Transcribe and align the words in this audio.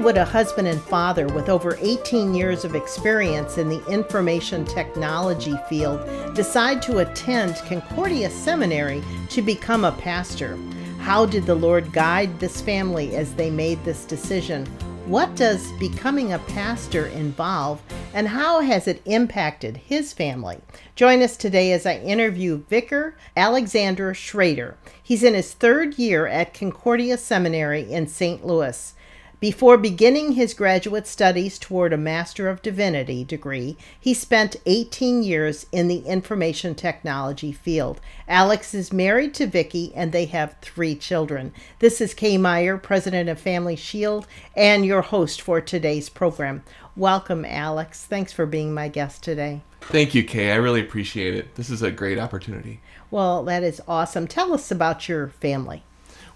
would 0.00 0.16
a 0.16 0.24
husband 0.24 0.66
and 0.66 0.80
father 0.80 1.26
with 1.28 1.50
over 1.50 1.76
18 1.82 2.34
years 2.34 2.64
of 2.64 2.74
experience 2.74 3.58
in 3.58 3.68
the 3.68 3.84
information 3.86 4.64
technology 4.64 5.54
field 5.68 6.00
decide 6.34 6.80
to 6.80 6.98
attend 6.98 7.54
Concordia 7.66 8.30
Seminary 8.30 9.02
to 9.28 9.42
become 9.42 9.84
a 9.84 9.92
pastor? 9.92 10.58
How 11.00 11.26
did 11.26 11.44
the 11.44 11.54
Lord 11.54 11.92
guide 11.92 12.40
this 12.40 12.62
family 12.62 13.14
as 13.14 13.34
they 13.34 13.50
made 13.50 13.84
this 13.84 14.06
decision? 14.06 14.64
What 15.04 15.34
does 15.34 15.70
becoming 15.72 16.32
a 16.32 16.38
pastor 16.38 17.08
involve, 17.08 17.82
and 18.14 18.28
how 18.28 18.60
has 18.60 18.88
it 18.88 19.02
impacted 19.04 19.76
his 19.76 20.14
family? 20.14 20.60
Join 20.94 21.20
us 21.20 21.36
today 21.36 21.72
as 21.72 21.84
I 21.84 21.98
interview 21.98 22.62
Vicar 22.70 23.16
Alexander 23.36 24.14
Schrader. 24.14 24.78
He's 25.02 25.22
in 25.22 25.34
his 25.34 25.52
third 25.52 25.98
year 25.98 26.26
at 26.26 26.54
Concordia 26.54 27.18
Seminary 27.18 27.92
in 27.92 28.06
St. 28.06 28.46
Louis. 28.46 28.94
Before 29.40 29.78
beginning 29.78 30.32
his 30.32 30.52
graduate 30.52 31.06
studies 31.06 31.58
toward 31.58 31.94
a 31.94 31.96
Master 31.96 32.50
of 32.50 32.60
Divinity 32.60 33.24
degree, 33.24 33.78
he 33.98 34.12
spent 34.12 34.56
18 34.66 35.22
years 35.22 35.64
in 35.72 35.88
the 35.88 36.00
information 36.00 36.74
technology 36.74 37.50
field. 37.50 38.02
Alex 38.28 38.74
is 38.74 38.92
married 38.92 39.32
to 39.32 39.46
Vicki 39.46 39.94
and 39.94 40.12
they 40.12 40.26
have 40.26 40.56
three 40.60 40.94
children. 40.94 41.54
This 41.78 42.02
is 42.02 42.12
Kay 42.12 42.36
Meyer, 42.36 42.76
president 42.76 43.30
of 43.30 43.40
Family 43.40 43.76
Shield, 43.76 44.26
and 44.54 44.84
your 44.84 45.00
host 45.00 45.40
for 45.40 45.62
today's 45.62 46.10
program. 46.10 46.62
Welcome, 46.94 47.46
Alex. 47.46 48.04
Thanks 48.04 48.34
for 48.34 48.44
being 48.44 48.74
my 48.74 48.88
guest 48.88 49.22
today. 49.22 49.62
Thank 49.80 50.14
you, 50.14 50.22
Kay. 50.22 50.52
I 50.52 50.56
really 50.56 50.82
appreciate 50.82 51.34
it. 51.34 51.54
This 51.54 51.70
is 51.70 51.80
a 51.80 51.90
great 51.90 52.18
opportunity. 52.18 52.82
Well, 53.10 53.42
that 53.44 53.62
is 53.62 53.80
awesome. 53.88 54.26
Tell 54.26 54.52
us 54.52 54.70
about 54.70 55.08
your 55.08 55.28
family. 55.28 55.82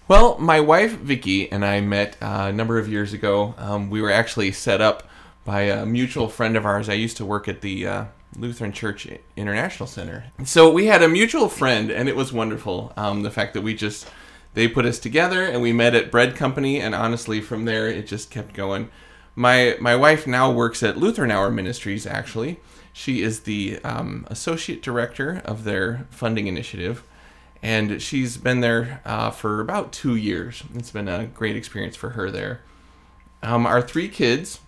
Well, 0.07 0.37
my 0.37 0.59
wife 0.59 0.97
Vicki 0.97 1.51
and 1.51 1.65
I 1.65 1.81
met 1.81 2.15
uh, 2.21 2.45
a 2.49 2.53
number 2.53 2.77
of 2.77 2.87
years 2.87 3.11
ago. 3.11 3.55
Um, 3.57 3.89
we 3.89 4.03
were 4.03 4.11
actually 4.11 4.51
set 4.51 4.79
up 4.79 5.09
by 5.43 5.61
a 5.61 5.83
mutual 5.83 6.29
friend 6.29 6.55
of 6.55 6.63
ours. 6.63 6.89
I 6.89 6.93
used 6.93 7.17
to 7.17 7.25
work 7.25 7.47
at 7.47 7.61
the 7.61 7.87
uh, 7.87 8.05
Lutheran 8.37 8.71
Church 8.71 9.07
International 9.35 9.87
Center, 9.87 10.25
so 10.43 10.71
we 10.71 10.85
had 10.85 11.01
a 11.01 11.07
mutual 11.09 11.49
friend, 11.49 11.89
and 11.89 12.07
it 12.07 12.15
was 12.15 12.31
wonderful. 12.31 12.93
Um, 12.95 13.23
the 13.23 13.31
fact 13.31 13.55
that 13.55 13.61
we 13.63 13.73
just 13.73 14.07
they 14.53 14.67
put 14.67 14.85
us 14.85 14.99
together, 14.99 15.43
and 15.43 15.63
we 15.63 15.73
met 15.73 15.95
at 15.95 16.11
Bread 16.11 16.35
Company, 16.35 16.79
and 16.79 16.93
honestly, 16.93 17.41
from 17.41 17.65
there 17.65 17.87
it 17.87 18.05
just 18.05 18.29
kept 18.29 18.53
going. 18.53 18.91
My 19.33 19.75
my 19.81 19.95
wife 19.95 20.27
now 20.27 20.51
works 20.51 20.83
at 20.83 20.97
Lutheran 20.97 21.31
Hour 21.31 21.49
Ministries. 21.49 22.05
Actually, 22.05 22.59
she 22.93 23.23
is 23.23 23.39
the 23.41 23.79
um, 23.83 24.27
associate 24.29 24.83
director 24.83 25.41
of 25.45 25.63
their 25.63 26.05
funding 26.11 26.45
initiative 26.45 27.03
and 27.61 28.01
she's 28.01 28.37
been 28.37 28.61
there 28.61 29.01
uh, 29.05 29.31
for 29.31 29.59
about 29.59 29.91
two 29.91 30.15
years. 30.15 30.63
It's 30.75 30.91
been 30.91 31.07
a 31.07 31.25
great 31.25 31.55
experience 31.55 31.95
for 31.95 32.11
her 32.11 32.29
there. 32.29 32.61
Um, 33.41 33.65
our 33.65 33.81
three 33.81 34.07
kids, 34.07 34.59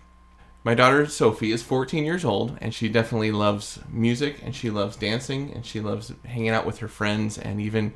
my 0.64 0.74
daughter 0.74 1.06
Sophie 1.08 1.52
is 1.52 1.64
14 1.64 2.04
years 2.04 2.26
old, 2.26 2.58
and 2.62 2.74
she 2.74 2.90
definitely 2.90 3.32
loves 3.32 3.80
music, 3.90 4.42
and 4.44 4.56
she 4.56 4.70
loves 4.70 4.96
dancing, 4.96 5.52
and 5.54 5.66
she 5.66 5.80
loves 5.80 6.12
hanging 6.26 6.50
out 6.50 6.66
with 6.66 6.80
her 6.80 6.88
friends, 6.88 7.38
and 7.38 7.62
even 7.62 7.94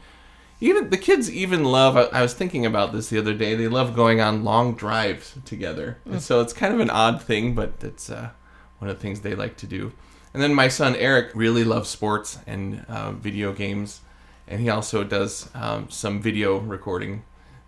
even 0.63 0.91
the 0.91 0.97
kids 0.97 1.29
even 1.29 1.63
love. 1.63 1.97
I, 1.97 2.03
I 2.03 2.21
was 2.21 2.35
thinking 2.35 2.65
about 2.65 2.93
this 2.93 3.09
the 3.09 3.17
other 3.17 3.33
day. 3.33 3.55
They 3.55 3.67
love 3.67 3.95
going 3.95 4.21
on 4.21 4.43
long 4.43 4.75
drives 4.75 5.35
together, 5.45 5.97
mm. 6.07 6.13
and 6.13 6.21
so 6.21 6.41
it's 6.41 6.53
kind 6.53 6.73
of 6.73 6.79
an 6.79 6.89
odd 6.89 7.21
thing, 7.21 7.55
but 7.55 7.73
it's 7.81 8.09
uh, 8.09 8.29
one 8.79 8.89
of 8.89 8.97
the 8.97 9.01
things 9.01 9.21
they 9.21 9.35
like 9.35 9.57
to 9.57 9.67
do. 9.67 9.91
And 10.33 10.41
then 10.41 10.53
my 10.53 10.67
son 10.67 10.95
Eric 10.95 11.31
really 11.35 11.63
loves 11.63 11.89
sports 11.89 12.39
and 12.47 12.85
uh, 12.87 13.11
video 13.11 13.51
games 13.53 14.01
and 14.51 14.59
he 14.59 14.69
also 14.69 15.03
does 15.03 15.49
um, 15.55 15.89
some 15.89 16.21
video 16.21 16.57
recording 16.59 17.23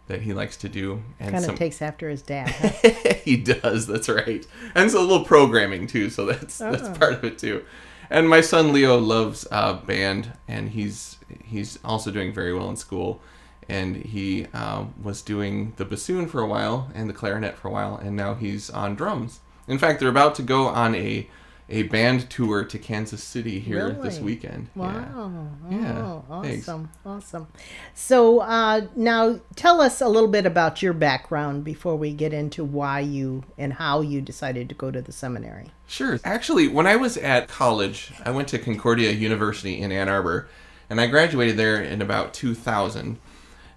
that 0.08 0.22
he 0.22 0.34
likes 0.34 0.58
to 0.58 0.70
do. 0.70 1.02
And 1.20 1.32
kind 1.32 1.44
of 1.44 1.46
some... 1.46 1.56
takes 1.56 1.82
after 1.82 2.10
his 2.10 2.22
dad. 2.22 2.50
Huh? 2.50 3.14
he 3.24 3.38
does. 3.38 3.88
That's 3.88 4.10
right. 4.10 4.46
And 4.76 4.86
it's 4.86 4.94
a 4.94 5.00
little 5.00 5.24
programming 5.24 5.88
too, 5.88 6.10
so 6.10 6.26
that's 6.26 6.60
oh. 6.62 6.72
that's 6.72 6.98
part 6.98 7.14
of 7.14 7.24
it 7.24 7.38
too. 7.38 7.64
And 8.10 8.30
my 8.30 8.42
son 8.42 8.74
Leo 8.74 8.98
loves 9.00 9.48
uh, 9.50 9.74
band, 9.74 10.34
and 10.48 10.70
he's 10.70 11.18
he's 11.44 11.80
also 11.84 12.12
doing 12.12 12.34
very 12.34 12.54
well 12.54 12.70
in 12.70 12.76
school. 12.76 13.22
And 13.70 13.96
he 13.96 14.48
uh, 14.54 14.86
was 15.02 15.22
doing 15.22 15.72
the 15.78 15.86
bassoon 15.86 16.28
for 16.28 16.42
a 16.42 16.48
while 16.48 16.92
and 16.94 17.10
the 17.10 17.14
clarinet 17.14 17.58
for 17.58 17.70
a 17.70 17.72
while, 17.72 17.96
and 17.96 18.14
now 18.14 18.36
he's 18.36 18.70
on 18.70 18.96
drums. 18.96 19.40
In 19.70 19.78
fact, 19.78 20.02
they're 20.02 20.10
about 20.10 20.36
to 20.36 20.42
go 20.42 20.68
on 20.68 20.94
a 20.96 21.30
a 21.70 21.84
band 21.84 22.30
tour 22.30 22.64
to 22.64 22.78
Kansas 22.78 23.24
City 23.24 23.60
here 23.60 23.88
really? 23.88 24.10
this 24.10 24.20
weekend. 24.20 24.70
Wow. 24.76 25.50
Yeah. 25.70 25.78
yeah. 25.78 26.02
Oh, 26.02 26.26
awesome. 26.30 26.44
Thanks. 26.44 26.70
Awesome. 27.06 27.48
So 27.94 28.40
uh, 28.40 28.88
now 28.96 29.40
tell 29.56 29.82
us 29.82 30.02
a 30.02 30.08
little 30.08 30.30
bit 30.30 30.46
about 30.46 30.82
your 30.82 30.94
background 30.94 31.64
before 31.64 31.96
we 31.96 32.14
get 32.14 32.34
into 32.34 32.64
why 32.64 33.00
you 33.00 33.44
and 33.58 33.74
how 33.74 34.02
you 34.02 34.22
decided 34.22 34.70
to 34.70 34.76
go 34.76 34.92
to 34.92 35.02
the 35.02 35.12
seminary. 35.12 35.68
Sure. 35.88 36.20
Actually, 36.24 36.68
when 36.68 36.88
I 36.88 36.96
was 36.96 37.18
at 37.18 37.48
college, 37.48 38.12
I 38.24 38.32
went 38.32 38.48
to 38.50 38.60
Concordia 38.60 39.12
University 39.12 39.80
in 39.80 39.92
Ann 39.92 40.10
Arbor, 40.10 40.48
and 40.90 41.00
I 41.00 41.08
graduated 41.08 41.58
there 41.58 41.82
in 41.82 42.02
about 42.02 42.34
2000. 42.34 43.20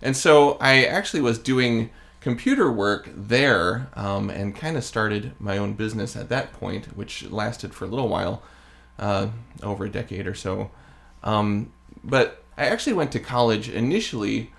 And 0.02 0.16
so 0.16 0.56
I 0.60 0.84
actually 0.84 1.22
was 1.22 1.38
doing 1.38 1.90
computer 2.26 2.72
work 2.72 3.08
there 3.14 3.88
um, 3.94 4.30
and 4.30 4.56
kind 4.56 4.76
of 4.76 4.82
started 4.82 5.32
my 5.38 5.56
own 5.56 5.74
business 5.74 6.16
at 6.16 6.28
that 6.28 6.52
point, 6.52 6.86
which 6.96 7.22
lasted 7.30 7.72
for 7.72 7.84
a 7.84 7.86
little 7.86 8.08
while, 8.08 8.42
uh, 8.98 9.28
over 9.62 9.84
a 9.84 9.88
decade 9.88 10.26
or 10.26 10.34
so. 10.34 10.68
Um, 11.22 11.72
but 12.02 12.42
I 12.58 12.64
actually 12.64 12.94
went 12.94 13.12
to 13.12 13.20
college 13.20 13.68
initially 13.68 14.50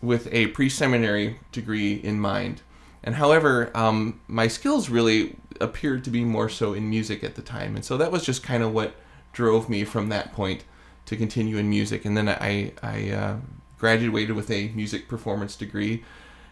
with 0.00 0.26
a 0.32 0.46
pre 0.46 0.70
seminary 0.70 1.38
degree 1.52 1.92
in 1.92 2.18
mind. 2.18 2.62
And 3.04 3.16
however, 3.16 3.70
um, 3.74 4.18
my 4.26 4.48
skills 4.48 4.88
really 4.88 5.36
appeared 5.60 6.02
to 6.04 6.10
be 6.10 6.24
more 6.24 6.48
so 6.48 6.72
in 6.72 6.88
music 6.88 7.22
at 7.22 7.34
the 7.34 7.42
time. 7.42 7.76
And 7.76 7.84
so 7.84 7.98
that 7.98 8.10
was 8.10 8.24
just 8.24 8.42
kind 8.42 8.62
of 8.62 8.72
what 8.72 8.94
drove 9.34 9.68
me 9.68 9.84
from 9.84 10.08
that 10.08 10.32
point 10.32 10.64
to 11.04 11.14
continue 11.14 11.58
in 11.58 11.68
music. 11.68 12.06
And 12.06 12.16
then 12.16 12.30
I, 12.30 12.72
I 12.82 13.10
uh, 13.10 13.36
graduated 13.76 14.34
with 14.34 14.50
a 14.50 14.68
music 14.68 15.08
performance 15.08 15.56
degree 15.56 16.04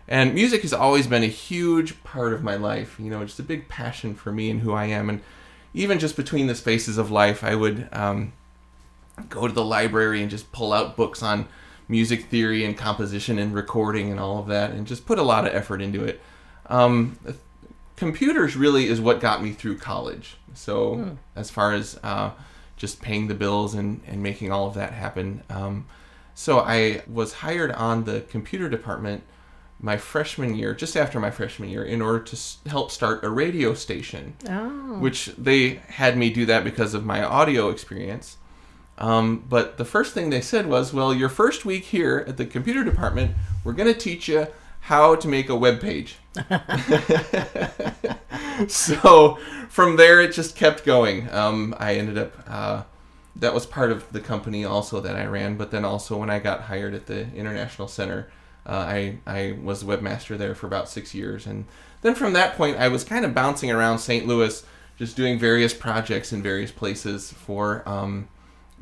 and 0.09 0.35
music 0.35 0.63
has 0.63 0.73
always 0.73 1.07
been 1.07 1.23
a 1.23 1.27
huge 1.27 2.03
part 2.03 2.33
of 2.33 2.43
my 2.43 2.57
life, 2.57 2.99
you 2.99 3.11
know, 3.11 3.23
just 3.25 3.39
a 3.39 3.43
big 3.43 3.69
passion 3.69 4.15
for 4.15 4.33
me 4.33 4.51
and 4.51 4.63
who 4.63 4.73
I 4.73 4.87
am. 4.87 5.11
And 5.11 5.21
even 5.75 5.99
just 5.99 6.17
between 6.17 6.47
the 6.47 6.55
spaces 6.55 6.97
of 6.97 7.11
life, 7.11 7.45
I 7.45 7.55
would 7.55 7.89
um, 7.93 8.33
go 9.29 9.47
to 9.47 9.53
the 9.53 9.65
library 9.65 10.23
and 10.23 10.31
just 10.31 10.51
pull 10.51 10.73
out 10.73 10.97
books 10.97 11.23
on 11.23 11.47
music 11.89 12.25
theory 12.27 12.65
and 12.65 12.77
composition 12.77 13.39
and 13.39 13.55
recording 13.55 14.11
and 14.11 14.19
all 14.19 14.39
of 14.39 14.47
that, 14.47 14.71
and 14.71 14.87
just 14.87 15.07
put 15.07 15.19
a 15.19 15.23
lot 15.23 15.47
of 15.47 15.55
effort 15.55 15.83
into 15.83 16.05
it. 16.05 16.21
Um, 16.67 17.19
computers 17.97 18.57
really 18.57 18.87
is 18.87 19.01
what 19.01 19.21
got 19.21 19.43
me 19.43 19.53
through 19.53 19.79
college. 19.79 20.37
So, 20.55 20.95
hmm. 20.95 21.11
as 21.37 21.51
far 21.51 21.73
as 21.73 21.99
uh, 22.03 22.31
just 22.77 23.03
paying 23.03 23.29
the 23.29 23.35
bills 23.35 23.75
and, 23.75 24.01
and 24.07 24.23
making 24.23 24.53
all 24.53 24.67
of 24.67 24.75
that 24.75 24.93
happen. 24.93 25.43
Um, 25.51 25.87
so, 26.35 26.61
I 26.61 27.03
was 27.07 27.35
hired 27.35 27.73
on 27.73 28.05
the 28.05 28.23
computer 28.23 28.69
department 28.69 29.23
my 29.81 29.97
freshman 29.97 30.55
year, 30.55 30.75
just 30.75 30.97
after 30.97 31.21
my 31.21 31.31
freshman 31.31 31.69
year, 31.69 31.85
in 31.85 32.03
order 32.03 32.19
to 32.19 32.39
help 32.69 32.91
start 32.91 33.25
a 33.25 33.31
radio 33.31 33.75
station. 33.75 34.35
Oh. 34.49 34.99
Which 34.99 35.27
they 35.39 35.77
had 35.89 36.17
me 36.17 36.31
do 36.31 36.47
that 36.47 36.65
because 36.65 36.95
of 36.95 37.05
my 37.05 37.23
audio 37.23 37.69
experience. 37.69 38.39
Um, 38.99 39.45
but 39.49 39.79
the 39.79 39.85
first 39.85 40.13
thing 40.13 40.31
they 40.31 40.41
said 40.41 40.67
was, 40.67 40.93
well, 40.93 41.15
your 41.15 41.29
first 41.29 41.65
week 41.65 41.85
here 41.85 42.25
at 42.27 42.37
the 42.37 42.47
computer 42.47 42.83
department, 42.83 43.37
we're 43.63 43.73
going 43.73 43.93
to 43.93 43.99
teach 43.99 44.29
you 44.29 44.49
how 44.81 45.15
to 45.15 45.29
make 45.29 45.49
a 45.49 45.57
web 45.57 45.81
page. 45.81 46.17
so 48.69 49.39
from 49.69 49.97
there, 49.97 50.21
it 50.21 50.33
just 50.33 50.57
kept 50.57 50.85
going. 50.85 51.31
Um, 51.31 51.75
I 51.79 51.95
ended 51.95 52.19
up, 52.19 52.33
uh, 52.49 52.83
that 53.37 53.55
was 53.55 53.67
part 53.67 53.93
of 53.93 54.11
the 54.13 54.21
company 54.21 54.65
also 54.65 55.01
that 55.01 55.15
I 55.15 55.27
ran, 55.27 55.57
but 55.57 55.71
then 55.71 55.85
also 55.85 56.17
when 56.17 56.31
I 56.31 56.41
got 56.41 56.63
hired 56.63 56.95
at 56.95 57.07
the 57.07 57.33
International 57.35 57.87
Center, 57.87 58.29
uh, 58.67 58.71
I 58.71 59.19
I 59.27 59.59
was 59.63 59.85
webmaster 59.85 60.37
there 60.37 60.55
for 60.55 60.67
about 60.67 60.89
six 60.89 61.15
years, 61.15 61.47
and 61.47 61.65
then 62.03 62.15
from 62.15 62.35
that 62.35 62.57
point, 62.57 62.77
I 62.79 62.87
was 62.89 63.05
kind 63.05 63.25
of 63.25 63.35
bouncing 63.35 63.71
around 63.71 63.99
St. 63.99 64.27
Louis, 64.27 64.67
just 64.97 65.17
doing 65.17 65.39
various 65.39 65.73
projects 65.75 66.33
in 66.33 66.43
various 66.43 66.73
places 66.73 67.33
for, 67.33 67.89
um, 67.89 68.29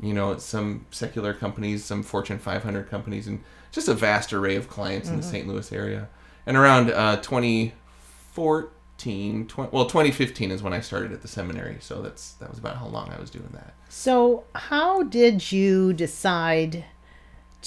you 0.01 0.13
know, 0.13 0.37
some 0.37 0.85
secular 0.91 1.33
companies, 1.33 1.85
some 1.85 2.03
Fortune 2.03 2.39
500 2.39 2.89
companies, 2.89 3.27
and 3.27 3.43
just 3.71 3.87
a 3.87 3.93
vast 3.93 4.33
array 4.33 4.55
of 4.55 4.67
clients 4.69 5.07
mm-hmm. 5.07 5.15
in 5.15 5.21
the 5.21 5.27
mm-hmm. 5.27 5.35
St. 5.35 5.47
Louis 5.47 5.71
area. 5.71 6.09
And 6.45 6.57
around 6.57 6.91
uh, 6.91 7.15
2014, 7.17 9.47
20, 9.47 9.71
well, 9.71 9.85
2015 9.85 10.51
is 10.51 10.61
when 10.61 10.73
I 10.73 10.81
started 10.81 11.11
at 11.11 11.21
the 11.21 11.27
seminary, 11.27 11.77
so 11.79 12.01
that's 12.01 12.33
that 12.33 12.49
was 12.49 12.59
about 12.59 12.77
how 12.77 12.87
long 12.87 13.11
I 13.11 13.19
was 13.19 13.29
doing 13.29 13.49
that. 13.53 13.73
So, 13.89 14.45
how 14.53 15.03
did 15.03 15.51
you 15.51 15.93
decide? 15.93 16.85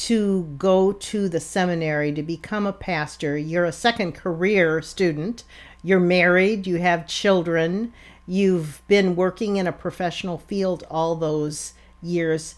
To 0.01 0.45
go 0.57 0.93
to 0.93 1.29
the 1.29 1.41
seminary 1.41 2.11
to 2.11 2.23
become 2.23 2.67
a 2.67 2.73
pastor. 2.73 3.37
You're 3.37 3.67
a 3.67 3.73
second 3.73 4.15
career 4.15 4.81
student. 4.81 5.45
You're 5.83 6.01
married, 6.01 6.67
you 6.67 6.77
have 6.77 7.07
children, 7.07 7.93
you've 8.27 8.83
been 8.89 9.15
working 9.15 9.57
in 9.57 9.67
a 9.67 9.73
professional 9.73 10.39
field 10.39 10.85
all 10.91 11.17
those 11.17 11.75
years. 12.03 12.55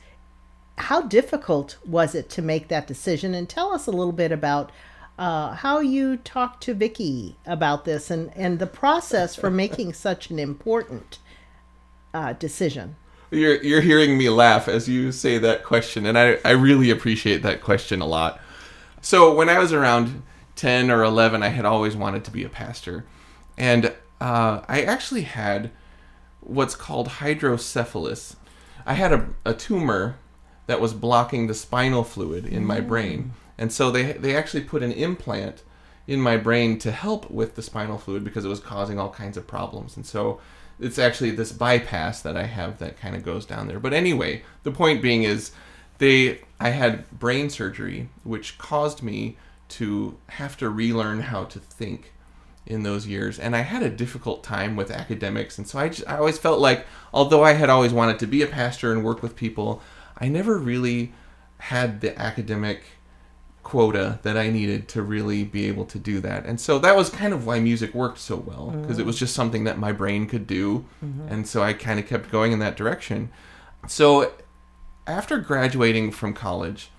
How 0.79 1.03
difficult 1.03 1.79
was 1.85 2.15
it 2.15 2.31
to 2.31 2.43
make 2.43 2.69
that 2.69 2.87
decision? 2.87 3.35
And 3.35 3.49
tell 3.49 3.73
us 3.73 3.89
a 3.89 3.93
little 3.93 4.13
bit 4.13 4.31
about 4.31 4.71
uh, 5.19 5.55
how 5.55 5.81
you 5.81 6.17
talked 6.17 6.63
to 6.65 6.75
Vicki 6.75 7.37
about 7.45 7.85
this 7.85 8.09
and, 8.09 8.33
and 8.37 8.61
the 8.61 8.67
process 8.69 9.35
for 9.35 9.51
making 9.51 9.95
such 9.95 10.31
an 10.31 10.39
important 10.39 11.19
uh, 12.15 12.35
decision. 12.35 12.95
You're, 13.33 13.63
you're 13.63 13.81
hearing 13.81 14.19
me 14.19 14.29
laugh 14.29 14.69
as 14.69 14.89
you 14.89 15.11
say 15.11 15.39
that 15.39 15.65
question, 15.65 16.05
and 16.05 16.19
I, 16.19 16.39
I 16.45 16.51
really 16.51 16.91
appreciate 16.91 17.43
that 17.43 17.63
question 17.63 18.03
a 18.03 18.07
lot. 18.07 18.39
So, 19.01 19.35
when 19.35 19.49
I 19.49 19.59
was 19.59 19.73
around 19.73 20.23
10 20.57 20.91
or 20.91 21.03
11, 21.03 21.43
I 21.43 21.49
had 21.49 21.65
always 21.65 21.97
wanted 21.97 22.25
to 22.25 22.31
be 22.31 22.45
a 22.45 22.49
pastor. 22.51 23.07
And 23.57 23.87
uh, 24.21 24.61
I 24.69 24.83
actually 24.83 25.23
had 25.23 25.71
what's 26.41 26.75
called 26.75 27.09
hydrocephalus. 27.09 28.37
I 28.85 28.95
had 28.95 29.13
a, 29.13 29.29
a 29.45 29.55
tumor 29.55 30.17
that 30.67 30.81
was 30.81 30.93
blocking 30.93 31.47
the 31.47 31.55
spinal 31.55 32.05
fluid 32.05 32.47
in 32.47 32.65
my 32.65 32.81
brain. 32.81 33.33
And 33.57 33.73
so 33.73 33.91
they, 33.91 34.13
they 34.13 34.37
actually 34.37 34.65
put 34.65 34.83
an 34.83 34.93
implant 34.93 35.63
in 36.07 36.21
my 36.21 36.37
brain 36.37 36.79
to 36.81 36.93
help 36.93 37.31
with 37.31 37.55
the 37.55 37.63
spinal 37.63 37.99
fluid 37.99 38.25
because 38.25 38.45
it 38.45 38.49
was 38.49 38.61
causing 38.61 38.99
all 38.99 39.11
kinds 39.11 39.37
of 39.37 39.47
problems. 39.47 39.97
And 39.97 40.05
so 40.05 40.41
it's 40.83 40.99
actually 40.99 41.31
this 41.31 41.53
bypass 41.53 42.23
that 42.23 42.37
I 42.37 42.45
have 42.45 42.79
that 42.79 42.99
kind 42.99 43.15
of 43.15 43.25
goes 43.25 43.47
down 43.47 43.69
there. 43.69 43.79
But 43.79 43.93
anyway, 43.93 44.43
the 44.65 44.73
point 44.73 45.01
being 45.01 45.23
is 45.23 45.53
they 45.99 46.41
I 46.59 46.71
had 46.71 47.09
brain 47.11 47.49
surgery 47.49 48.09
which 48.25 48.59
caused 48.59 49.03
me 49.03 49.37
to 49.69 50.19
have 50.29 50.57
to 50.59 50.69
relearn 50.69 51.21
how 51.21 51.45
to 51.45 51.59
think 51.59 52.13
in 52.67 52.83
those 52.83 53.07
years 53.07 53.39
and 53.39 53.57
I 53.57 53.61
had 53.61 53.83
a 53.83 53.91
difficult 53.91 54.45
time 54.45 54.77
with 54.77 54.91
academics 54.91 55.59
and 55.59 55.67
so 55.67 55.79
I 55.79 55.89
just 55.89 56.07
I 56.09 56.19
always 56.19 56.39
felt 56.39 56.61
like 56.61 56.87
although 57.13 57.45
I 57.45 57.53
had 57.53 57.71
always 57.71 57.93
wanted 57.93 58.19
to 58.21 58.27
be 58.27 58.43
a 58.43 58.47
pastor 58.47 58.93
and 58.93 59.05
work 59.05 59.23
with 59.23 59.35
people 59.37 59.83
I 60.19 60.29
never 60.29 60.59
really 60.59 61.13
had 61.59 62.01
the 62.01 62.17
academic 62.21 62.83
quota 63.63 64.19
that 64.23 64.37
I 64.37 64.51
needed 64.51 64.89
to 64.89 65.03
really 65.03 65.45
be 65.45 65.67
able 65.67 65.85
to 65.87 65.99
do 65.99 66.21
that. 66.21 66.45
And 66.47 66.61
so 66.61 66.79
that 66.81 66.97
was 66.97 67.11
kind 67.11 67.33
of 67.33 67.47
why 67.47 67.61
music 67.61 67.95
worked 67.95 68.19
so 68.19 68.37
well 68.37 68.71
because 68.71 68.99
it 68.99 69.07
was 69.07 69.19
just 69.19 69.35
something 69.35 69.65
that 69.65 69.79
my 69.79 69.93
brain 69.93 70.27
could 70.27 70.47
do. 70.47 70.85
Mm-hmm. 71.05 71.29
And 71.29 71.47
so 71.47 71.63
I 71.63 71.73
kind 71.73 72.01
of 72.01 72.07
kept 72.07 72.31
going 72.31 72.53
in 72.53 72.59
that 72.59 72.77
direction. 72.77 73.31
So 73.87 74.33
after 75.07 75.39
graduating 75.39 76.11
from 76.13 76.35
college, 76.35 76.91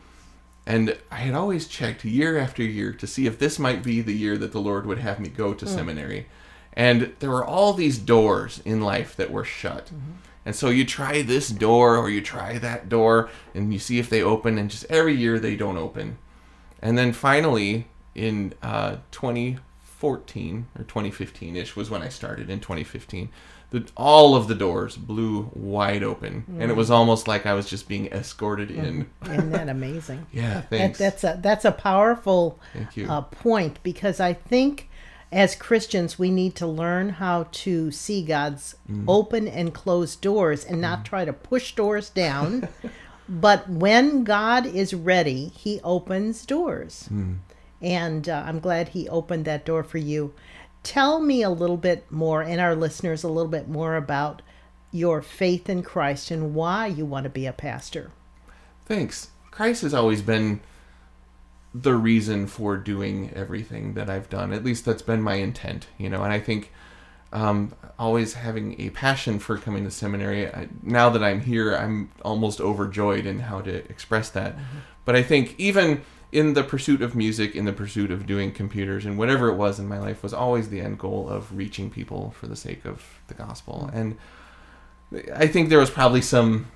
and 0.65 0.97
I 1.11 1.17
had 1.17 1.35
always 1.35 1.67
checked 1.67 2.05
year 2.05 2.37
after 2.37 2.63
year 2.63 2.93
to 2.93 3.07
see 3.07 3.27
if 3.27 3.37
this 3.37 3.59
might 3.59 3.83
be 3.83 4.01
the 4.01 4.13
year 4.13 4.37
that 4.37 4.53
the 4.53 4.61
Lord 4.61 4.85
would 4.85 4.99
have 4.99 5.19
me 5.19 5.27
go 5.27 5.53
to 5.53 5.65
mm. 5.65 5.67
seminary. 5.67 6.27
And 6.71 7.13
there 7.19 7.29
were 7.29 7.45
all 7.45 7.73
these 7.73 7.99
doors 7.99 8.61
in 8.63 8.81
life 8.81 9.15
that 9.17 9.31
were 9.31 9.43
shut. 9.43 9.87
Mm-hmm. 9.87 10.11
And 10.45 10.55
so 10.55 10.69
you 10.69 10.85
try 10.85 11.21
this 11.21 11.49
door 11.49 11.97
or 11.97 12.09
you 12.09 12.21
try 12.21 12.57
that 12.57 12.89
door 12.89 13.29
and 13.53 13.73
you 13.73 13.79
see 13.79 13.99
if 13.99 14.09
they 14.09 14.21
open, 14.21 14.57
and 14.57 14.69
just 14.69 14.85
every 14.89 15.15
year 15.15 15.39
they 15.39 15.55
don't 15.55 15.77
open. 15.77 16.17
And 16.83 16.97
then 16.97 17.13
finally, 17.13 17.87
in 18.13 18.53
uh, 18.61 18.97
2014 19.11 20.67
or 20.77 20.83
2015 20.83 21.55
ish 21.55 21.75
was 21.75 21.89
when 21.89 22.01
I 22.01 22.09
started 22.09 22.49
in 22.49 22.59
2015. 22.59 23.29
The, 23.71 23.85
all 23.97 24.35
of 24.35 24.47
the 24.47 24.53
doors 24.53 24.95
blew 24.97 25.49
wide 25.55 26.03
open, 26.03 26.45
and 26.59 26.69
it 26.69 26.75
was 26.75 26.91
almost 26.91 27.27
like 27.27 27.47
I 27.47 27.53
was 27.55 27.67
just 27.67 27.87
being 27.87 28.05
escorted 28.11 28.69
in. 28.69 29.09
Isn't 29.25 29.49
that 29.51 29.67
amazing? 29.67 30.27
Yeah, 30.31 30.53
That, 30.53 30.69
thanks. 30.69 30.99
that's 30.99 31.23
a 31.23 31.39
that's 31.41 31.65
a 31.65 31.71
powerful 31.71 32.59
Thank 32.73 32.95
you. 32.97 33.09
uh, 33.09 33.21
point 33.21 33.79
because 33.81 34.19
I 34.19 34.33
think 34.33 34.89
as 35.31 35.55
Christians 35.55 36.19
we 36.19 36.29
need 36.29 36.53
to 36.57 36.67
learn 36.67 37.09
how 37.09 37.47
to 37.63 37.89
see 37.89 38.23
God's 38.23 38.75
Mm. 38.91 39.05
open 39.07 39.47
and 39.47 39.73
closed 39.73 40.21
doors 40.21 40.63
and 40.65 40.79
not 40.79 41.03
try 41.05 41.25
to 41.25 41.33
push 41.33 41.73
doors 41.73 42.09
down. 42.11 42.67
but 43.41 43.69
when 43.69 44.23
God 44.23 44.65
is 44.65 44.93
ready, 44.93 45.51
He 45.55 45.79
opens 45.83 46.45
doors, 46.45 47.09
Mm. 47.11 47.37
and 47.81 48.29
uh, 48.29 48.43
I'm 48.45 48.59
glad 48.59 48.89
He 48.89 49.09
opened 49.09 49.45
that 49.45 49.65
door 49.65 49.83
for 49.83 49.97
you. 49.97 50.33
Tell 50.83 51.19
me 51.19 51.41
a 51.41 51.49
little 51.49 51.77
bit 51.77 52.11
more, 52.11 52.41
and 52.41 52.59
our 52.61 52.75
listeners 52.75 53.23
a 53.23 53.29
little 53.29 53.51
bit 53.51 53.67
more 53.67 53.95
about 53.95 54.41
your 54.91 55.21
faith 55.21 55.69
in 55.69 55.81
Christ 55.81 56.29
and 56.29 56.53
why 56.53 56.87
you 56.87 57.05
want 57.05 57.23
to 57.23 57.29
be 57.29 57.45
a 57.45 57.53
pastor. 57.53 58.11
Thanks. 58.85 59.29
Christ 59.49 59.81
has 59.81 59.93
always 59.93 60.21
been 60.21 60.59
the 61.73 61.95
reason 61.95 62.45
for 62.47 62.77
doing 62.77 63.31
everything 63.35 63.93
that 63.95 64.09
I've 64.09 64.29
done. 64.29 64.53
At 64.53 64.63
least 64.63 64.85
that's 64.85 65.01
been 65.01 65.21
my 65.21 65.35
intent, 65.35 65.87
you 65.97 66.09
know. 66.09 66.23
And 66.23 66.31
I 66.33 66.39
think 66.39 66.71
um, 67.33 67.73
always 67.97 68.35
having 68.35 68.79
a 68.79 68.89
passion 68.91 69.39
for 69.39 69.57
coming 69.57 69.83
to 69.83 69.91
seminary. 69.91 70.47
I, 70.47 70.69
now 70.81 71.09
that 71.09 71.23
I'm 71.23 71.41
here, 71.41 71.75
I'm 71.75 72.11
almost 72.21 72.61
overjoyed 72.61 73.25
in 73.25 73.39
how 73.39 73.61
to 73.61 73.73
express 73.89 74.29
that. 74.29 74.55
But 75.03 75.15
I 75.15 75.23
think 75.23 75.55
even 75.57 76.03
in 76.31 76.53
the 76.53 76.63
pursuit 76.63 77.01
of 77.01 77.15
music, 77.15 77.55
in 77.55 77.65
the 77.65 77.73
pursuit 77.73 78.11
of 78.11 78.25
doing 78.25 78.51
computers, 78.51 79.05
and 79.05 79.17
whatever 79.17 79.49
it 79.49 79.55
was 79.55 79.79
in 79.79 79.87
my 79.87 79.99
life, 79.99 80.23
was 80.23 80.33
always 80.33 80.69
the 80.69 80.79
end 80.79 80.99
goal 80.99 81.27
of 81.27 81.55
reaching 81.57 81.89
people 81.89 82.33
for 82.39 82.47
the 82.47 82.55
sake 82.55 82.85
of 82.85 83.03
the 83.27 83.33
gospel. 83.33 83.89
And 83.93 84.17
I 85.35 85.47
think 85.47 85.69
there 85.69 85.79
was 85.79 85.89
probably 85.89 86.21
some 86.21 86.67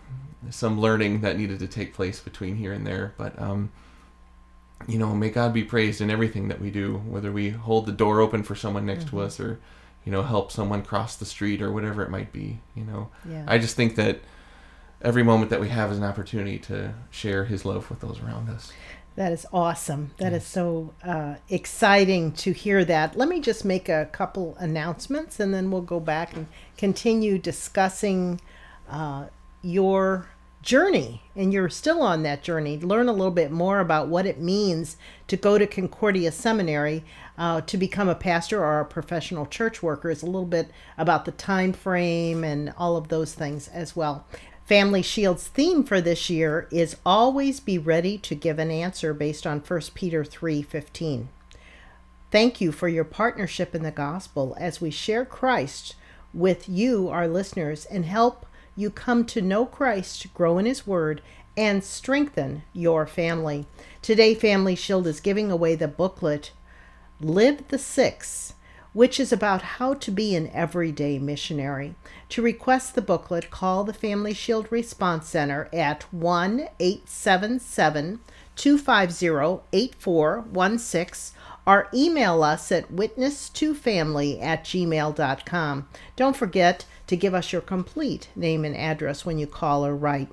some 0.49 0.79
learning 0.79 1.21
that 1.21 1.37
needed 1.37 1.59
to 1.59 1.67
take 1.67 1.93
place 1.93 2.19
between 2.19 2.55
here 2.55 2.71
and 2.71 2.85
there. 2.85 3.13
But 3.17 3.39
um, 3.39 3.71
you 4.87 4.97
know, 4.97 5.13
may 5.15 5.29
God 5.29 5.53
be 5.53 5.63
praised 5.63 6.01
in 6.01 6.09
everything 6.09 6.47
that 6.47 6.61
we 6.61 6.71
do, 6.71 6.97
whether 6.97 7.31
we 7.31 7.49
hold 7.49 7.85
the 7.85 7.91
door 7.91 8.21
open 8.21 8.43
for 8.43 8.55
someone 8.55 8.85
next 8.85 9.07
to 9.09 9.19
us 9.19 9.39
or 9.39 9.59
you 10.07 10.13
know 10.13 10.23
help 10.23 10.53
someone 10.53 10.83
cross 10.83 11.17
the 11.17 11.25
street 11.25 11.61
or 11.61 11.69
whatever 11.69 12.01
it 12.01 12.09
might 12.09 12.31
be. 12.31 12.61
You 12.75 12.85
know, 12.85 13.09
Yeah. 13.29 13.43
I 13.45 13.57
just 13.57 13.75
think 13.75 13.97
that 13.97 14.21
every 15.01 15.21
moment 15.21 15.49
that 15.49 15.59
we 15.59 15.67
have 15.67 15.91
is 15.91 15.97
an 15.97 16.05
opportunity 16.05 16.57
to 16.59 16.93
share 17.11 17.43
His 17.43 17.65
love 17.65 17.89
with 17.89 17.99
those 17.99 18.21
around 18.21 18.49
us. 18.49 18.71
That 19.17 19.33
is 19.33 19.45
awesome. 19.51 20.11
That 20.19 20.31
is 20.31 20.45
so 20.45 20.93
uh, 21.03 21.35
exciting 21.49 22.31
to 22.43 22.53
hear 22.53 22.85
that. 22.85 23.17
Let 23.17 23.27
me 23.27 23.41
just 23.41 23.65
make 23.65 23.89
a 23.89 24.07
couple 24.13 24.55
announcements 24.59 25.41
and 25.41 25.53
then 25.53 25.71
we'll 25.71 25.81
go 25.81 25.99
back 25.99 26.33
and 26.33 26.47
continue 26.77 27.37
discussing 27.37 28.39
uh, 28.89 29.25
your 29.61 30.29
journey. 30.61 31.21
And 31.35 31.53
you're 31.53 31.69
still 31.69 32.01
on 32.01 32.23
that 32.23 32.43
journey. 32.43 32.77
Learn 32.77 33.07
a 33.07 33.13
little 33.13 33.31
bit 33.31 33.51
more 33.51 33.79
about 33.79 34.07
what 34.07 34.25
it 34.25 34.39
means 34.39 34.97
to 35.27 35.37
go 35.37 35.57
to 35.57 35.67
Concordia 35.67 36.31
Seminary 36.31 37.03
uh, 37.37 37.61
to 37.61 37.77
become 37.77 38.09
a 38.09 38.15
pastor 38.15 38.63
or 38.63 38.79
a 38.79 38.85
professional 38.85 39.45
church 39.45 39.81
worker. 39.81 40.09
Is 40.09 40.23
a 40.23 40.25
little 40.25 40.45
bit 40.45 40.69
about 40.97 41.25
the 41.25 41.31
time 41.31 41.73
frame 41.73 42.43
and 42.43 42.73
all 42.77 42.97
of 42.97 43.07
those 43.07 43.33
things 43.33 43.67
as 43.69 43.95
well. 43.95 44.25
Family 44.65 45.01
Shield's 45.01 45.47
theme 45.47 45.85
for 45.85 46.01
this 46.01 46.29
year 46.29 46.67
is 46.71 46.97
always 47.05 47.61
be 47.61 47.77
ready 47.77 48.17
to 48.17 48.35
give 48.35 48.59
an 48.59 48.69
answer 48.69 49.13
based 49.13 49.47
on 49.47 49.61
1 49.61 49.93
Peter 49.93 50.25
3:15. 50.25 51.29
Thank 52.29 52.59
you 52.59 52.73
for 52.73 52.89
your 52.89 53.05
partnership 53.05 53.73
in 53.73 53.83
the 53.83 53.91
gospel 53.91 54.57
as 54.59 54.81
we 54.81 54.91
share 54.91 55.23
Christ 55.23 55.95
with 56.33 56.67
you 56.67 57.07
our 57.07 57.29
listeners 57.29 57.85
and 57.85 58.03
help 58.03 58.45
you 58.77 58.89
come 58.89 59.25
to 59.25 59.41
know 59.41 59.65
Christ, 59.65 60.33
grow 60.33 60.57
in 60.57 60.65
his 60.65 60.87
word 60.87 61.21
and 61.57 61.83
strengthen 61.83 62.63
your 62.71 63.05
family. 63.05 63.65
Today 64.01 64.33
Family 64.33 64.75
Shield 64.75 65.07
is 65.07 65.19
giving 65.19 65.51
away 65.51 65.75
the 65.75 65.87
booklet 65.89 66.51
Live 67.19 67.67
the 67.67 67.79
Six 67.79 68.53
which 68.97 69.19
is 69.19 69.31
about 69.31 69.61
how 69.61 69.93
to 69.93 70.09
be 70.09 70.35
an 70.35 70.49
everyday 70.55 71.19
missionary. 71.19 71.93
To 72.29 72.41
request 72.41 72.95
the 72.95 73.01
booklet, 73.03 73.51
call 73.51 73.83
the 73.83 73.93
Family 73.93 74.33
Shield 74.33 74.71
Response 74.71 75.27
Center 75.27 75.69
at 75.71 76.11
1 76.11 76.67
877 76.79 78.19
250 78.55 79.61
8416 79.71 81.39
or 81.67 81.87
email 81.93 82.41
us 82.41 82.71
at 82.71 82.91
witness2family 82.91 84.41
at 84.41 84.63
gmail.com. 84.63 85.87
Don't 86.15 86.35
forget 86.35 86.85
to 87.07 87.17
give 87.17 87.33
us 87.33 87.51
your 87.51 87.61
complete 87.61 88.29
name 88.35 88.63
and 88.63 88.75
address 88.75 89.25
when 89.25 89.39
you 89.39 89.47
call 89.47 89.85
or 89.85 89.95
write. 89.95 90.29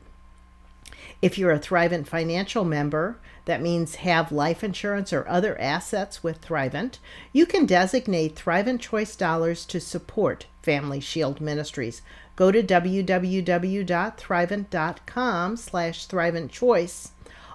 If 1.22 1.38
you're 1.38 1.52
a 1.52 1.58
Thrivent 1.58 2.06
financial 2.06 2.64
member, 2.64 3.16
that 3.46 3.62
means 3.62 3.96
have 3.96 4.32
life 4.32 4.64
insurance 4.64 5.12
or 5.12 5.28
other 5.28 5.60
assets 5.60 6.22
with 6.22 6.40
Thrivent, 6.40 6.98
you 7.32 7.44
can 7.46 7.66
designate 7.66 8.36
Thrivent 8.36 8.80
Choice 8.80 9.16
dollars 9.16 9.66
to 9.66 9.80
support 9.80 10.46
Family 10.62 11.00
Shield 11.00 11.40
Ministries. 11.40 12.02
Go 12.36 12.50
to 12.50 12.62
www.thrivent.com 12.62 15.56
slash 15.56 16.08
Thrivent 16.08 16.50
Choice, 16.50 17.12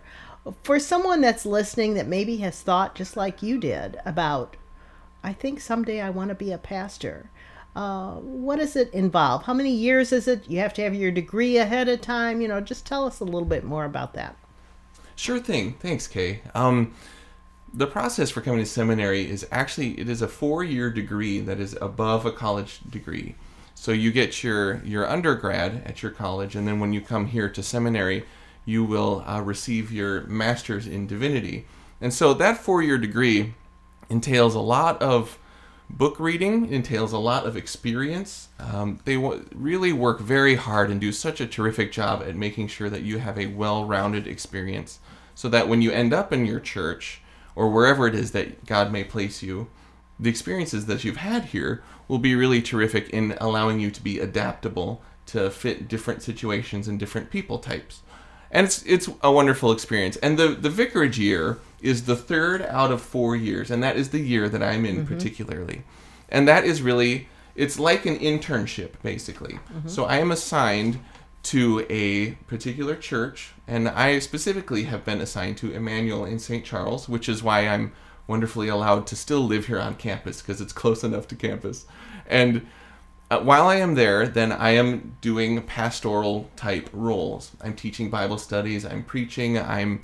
For 0.64 0.80
someone 0.80 1.22
that's 1.22 1.46
listening 1.46 1.96
that 1.96 2.08
maybe 2.08 2.38
has 2.38 2.62
thought 2.62 2.96
just 2.96 3.18
like 3.18 3.44
you 3.44 3.58
did 3.58 3.98
about, 4.06 4.56
I 5.24 5.34
think 5.34 5.60
someday 5.60 6.00
I 6.00 6.10
want 6.10 6.30
to 6.30 6.36
be 6.36 6.52
a 6.52 6.58
pastor. 6.58 7.30
Uh, 7.76 8.16
what 8.16 8.58
does 8.58 8.76
it 8.76 8.94
involve? 8.94 9.44
How 9.44 9.54
many 9.54 9.72
years 9.72 10.12
is 10.12 10.28
it? 10.28 10.50
You 10.50 10.60
have 10.60 10.74
to 10.76 10.84
have 10.84 10.96
your 10.96 11.12
degree 11.12 11.58
ahead 11.58 11.90
of 11.90 12.02
time. 12.02 12.42
You 12.42 12.48
know, 12.48 12.62
just 12.62 12.86
tell 12.86 13.06
us 13.06 13.20
a 13.20 13.26
little 13.26 13.46
bit 13.46 13.64
more 13.64 13.86
about 13.86 14.14
that. 14.14 14.36
Sure 15.18 15.40
thing. 15.40 15.74
Thanks, 15.74 16.08
Kay. 16.08 16.42
Um, 16.54 16.94
the 17.74 17.88
process 17.88 18.30
for 18.30 18.42
coming 18.42 18.60
to 18.60 18.66
seminary 18.66 19.30
is 19.30 19.48
actually 19.52 20.00
it 20.00 20.08
is 20.08 20.22
a 20.22 20.28
four-year 20.28 20.92
degree 20.92 21.40
that 21.40 21.60
is 21.60 21.76
above 21.82 22.26
a 22.26 22.32
college 22.32 22.80
degree. 22.90 23.36
So 23.74 23.92
you 23.92 24.12
get 24.12 24.44
your 24.44 24.84
your 24.86 25.08
undergrad 25.08 25.82
at 25.86 26.04
your 26.04 26.12
college, 26.12 26.56
and 26.56 26.68
then 26.68 26.80
when 26.80 26.94
you 26.94 27.02
come 27.02 27.26
here 27.26 27.50
to 27.50 27.64
seminary, 27.64 28.26
you 28.64 28.84
will 28.84 29.24
uh, 29.26 29.42
receive 29.42 29.92
your 29.92 30.22
master's 30.28 30.88
in 30.88 31.08
divinity. 31.08 31.66
And 32.00 32.14
so 32.14 32.36
that 32.36 32.60
four-year 32.60 33.00
degree 33.00 33.56
entails 34.10 34.54
a 34.54 34.60
lot 34.60 35.02
of 35.02 35.40
book 35.90 36.20
reading 36.20 36.72
entails 36.72 37.14
a 37.14 37.18
lot 37.18 37.46
of 37.46 37.56
experience. 37.56 38.50
Um, 38.60 39.00
they 39.06 39.16
w- 39.16 39.46
really 39.54 39.94
work 39.94 40.20
very 40.20 40.56
hard 40.56 40.90
and 40.90 41.00
do 41.00 41.12
such 41.12 41.40
a 41.40 41.48
terrific 41.48 41.92
job 41.92 42.22
at 42.22 42.36
making 42.36 42.68
sure 42.68 42.90
that 42.90 43.04
you 43.04 43.20
have 43.20 43.38
a 43.38 43.48
well 43.48 43.86
rounded 43.86 44.28
experience 44.28 45.00
so 45.34 45.50
that 45.50 45.68
when 45.68 45.82
you 45.82 45.92
end 45.92 46.14
up 46.14 46.34
in 46.34 46.46
your 46.46 46.60
church 46.60 47.22
or 47.56 47.70
wherever 47.70 48.08
it 48.08 48.16
is 48.16 48.32
that 48.32 48.66
God 48.66 48.92
may 48.92 49.04
place 49.04 49.42
you, 49.42 49.70
the 50.20 50.30
experiences 50.30 50.88
that 50.88 51.04
you've 51.04 51.18
had 51.18 51.46
here 51.46 51.84
will 52.08 52.20
be 52.20 52.36
really 52.36 52.62
terrific 52.62 53.10
in 53.10 53.36
allowing 53.40 53.80
you 53.80 53.92
to 53.92 54.02
be 54.02 54.20
adaptable 54.20 55.02
to 55.28 55.50
fit 55.52 55.88
different 55.88 56.22
situations 56.22 56.88
and 56.88 57.00
different 57.00 57.30
people 57.30 57.60
types. 57.60 58.02
And 58.52 58.66
it's 58.66 58.84
it's 58.84 59.10
a 59.22 59.32
wonderful 59.32 59.72
experience. 59.72 60.18
And 60.18 60.38
the 60.38 60.50
the 60.50 60.70
vicarage 60.70 61.20
year 61.20 61.60
is 61.82 62.06
the 62.06 62.16
third 62.16 62.62
out 62.64 62.92
of 62.92 63.02
four 63.02 63.36
years, 63.36 63.70
and 63.70 63.84
that 63.84 63.98
is 63.98 64.10
the 64.10 64.20
year 64.20 64.50
that 64.50 64.64
I'm 64.64 64.86
in 64.86 64.98
mm-hmm. 64.98 65.14
particularly. 65.14 65.84
And 66.30 66.48
that 66.48 66.66
is 66.66 66.82
really, 66.82 67.28
it's 67.56 67.80
like 67.80 68.06
an 68.06 68.18
internship, 68.18 68.94
basically. 69.04 69.54
Mm-hmm. 69.54 69.88
So 69.88 70.06
I 70.06 70.18
am 70.18 70.32
assigned 70.32 71.00
to 71.44 71.86
a 71.90 72.32
particular 72.48 72.96
church, 72.96 73.54
and 73.68 73.88
I 73.88 74.20
specifically 74.20 74.84
have 74.84 75.06
been 75.06 75.22
assigned 75.22 75.58
to 75.60 75.72
Emmanuel 75.72 76.26
in 76.26 76.40
St. 76.40 76.66
Charles, 76.66 77.08
which 77.08 77.30
is 77.30 77.44
why 77.44 77.68
I'm 77.68 77.94
wonderfully 78.26 78.68
allowed 78.68 79.08
to 79.08 79.16
still 79.16 79.42
live 79.42 79.68
here 79.68 79.80
on 79.80 79.96
campus 79.96 80.42
because 80.42 80.60
it's 80.60 80.74
close 80.74 81.04
enough 81.04 81.28
to 81.30 81.36
campus. 81.36 81.86
And 82.28 82.68
uh, 83.30 83.40
while 83.40 83.68
I 83.68 83.76
am 83.76 83.96
there, 83.96 84.28
then 84.28 84.52
I 84.52 84.72
am 84.72 85.18
doing 85.22 85.62
pastoral 85.64 86.50
type 86.56 86.90
roles. 86.94 87.52
I'm 87.62 87.76
teaching 87.76 88.10
Bible 88.10 88.38
studies, 88.38 88.86
I'm 88.86 89.04
preaching, 89.04 89.58
I'm 89.58 90.04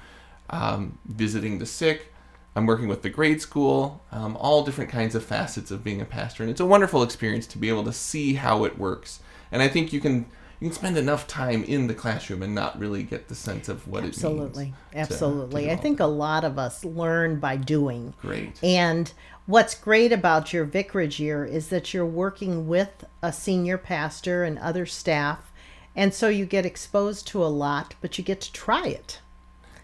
um, 0.50 1.00
visiting 1.06 1.60
the 1.60 1.66
sick. 1.66 2.10
I'm 2.56 2.68
working 2.68 2.88
with 2.88 3.02
the 3.02 3.10
grade 3.10 3.42
school, 3.42 4.04
um, 4.12 4.38
all 4.38 4.64
different 4.64 4.92
kinds 4.92 5.16
of 5.16 5.26
facets 5.26 5.72
of 5.72 5.84
being 5.84 6.02
a 6.02 6.06
pastor, 6.06 6.44
and 6.44 6.52
it's 6.52 6.60
a 6.60 6.66
wonderful 6.66 7.02
experience 7.02 7.48
to 7.48 7.58
be 7.58 7.68
able 7.68 7.84
to 7.86 7.94
see 7.94 8.36
how 8.36 8.64
it 8.64 8.78
works. 8.78 9.22
And 9.52 9.62
I 9.62 9.68
think 9.68 9.92
you 9.92 10.00
can 10.00 10.28
you 10.60 10.70
can 10.70 10.76
spend 10.76 10.98
enough 10.98 11.28
time 11.28 11.64
in 11.64 11.88
the 11.88 11.94
classroom 11.94 12.42
and 12.42 12.56
not 12.56 12.80
really 12.80 13.04
get 13.04 13.28
the 13.28 13.36
sense 13.36 13.68
of 13.68 13.86
what 13.88 14.04
absolutely. 14.04 14.44
it 14.44 14.68
means. 14.68 14.76
Absolutely, 14.94 15.02
absolutely. 15.02 15.72
I 15.72 15.76
think 15.76 16.00
a 16.00 16.06
lot 16.06 16.46
of 16.46 16.58
us 16.58 16.86
learn 16.86 17.40
by 17.40 17.58
doing. 17.58 18.14
Great. 18.22 18.64
And 18.64 19.12
what's 19.46 19.76
great 19.76 20.12
about 20.12 20.54
your 20.54 20.66
vicarage 20.66 21.20
year 21.20 21.46
is 21.46 21.70
that 21.70 21.94
you're 21.94 22.06
working 22.06 22.68
with 22.68 23.06
a 23.22 23.34
senior 23.34 23.78
pastor 23.78 24.44
and 24.44 24.58
other 24.60 24.86
staff, 24.86 25.52
and 25.96 26.14
so 26.14 26.30
you 26.30 26.46
get 26.46 26.66
exposed 26.66 27.28
to 27.28 27.44
a 27.44 27.48
lot, 27.48 27.96
but 28.02 28.18
you 28.18 28.24
get 28.24 28.42
to 28.42 28.54
try 28.54 28.88
it. 28.88 29.20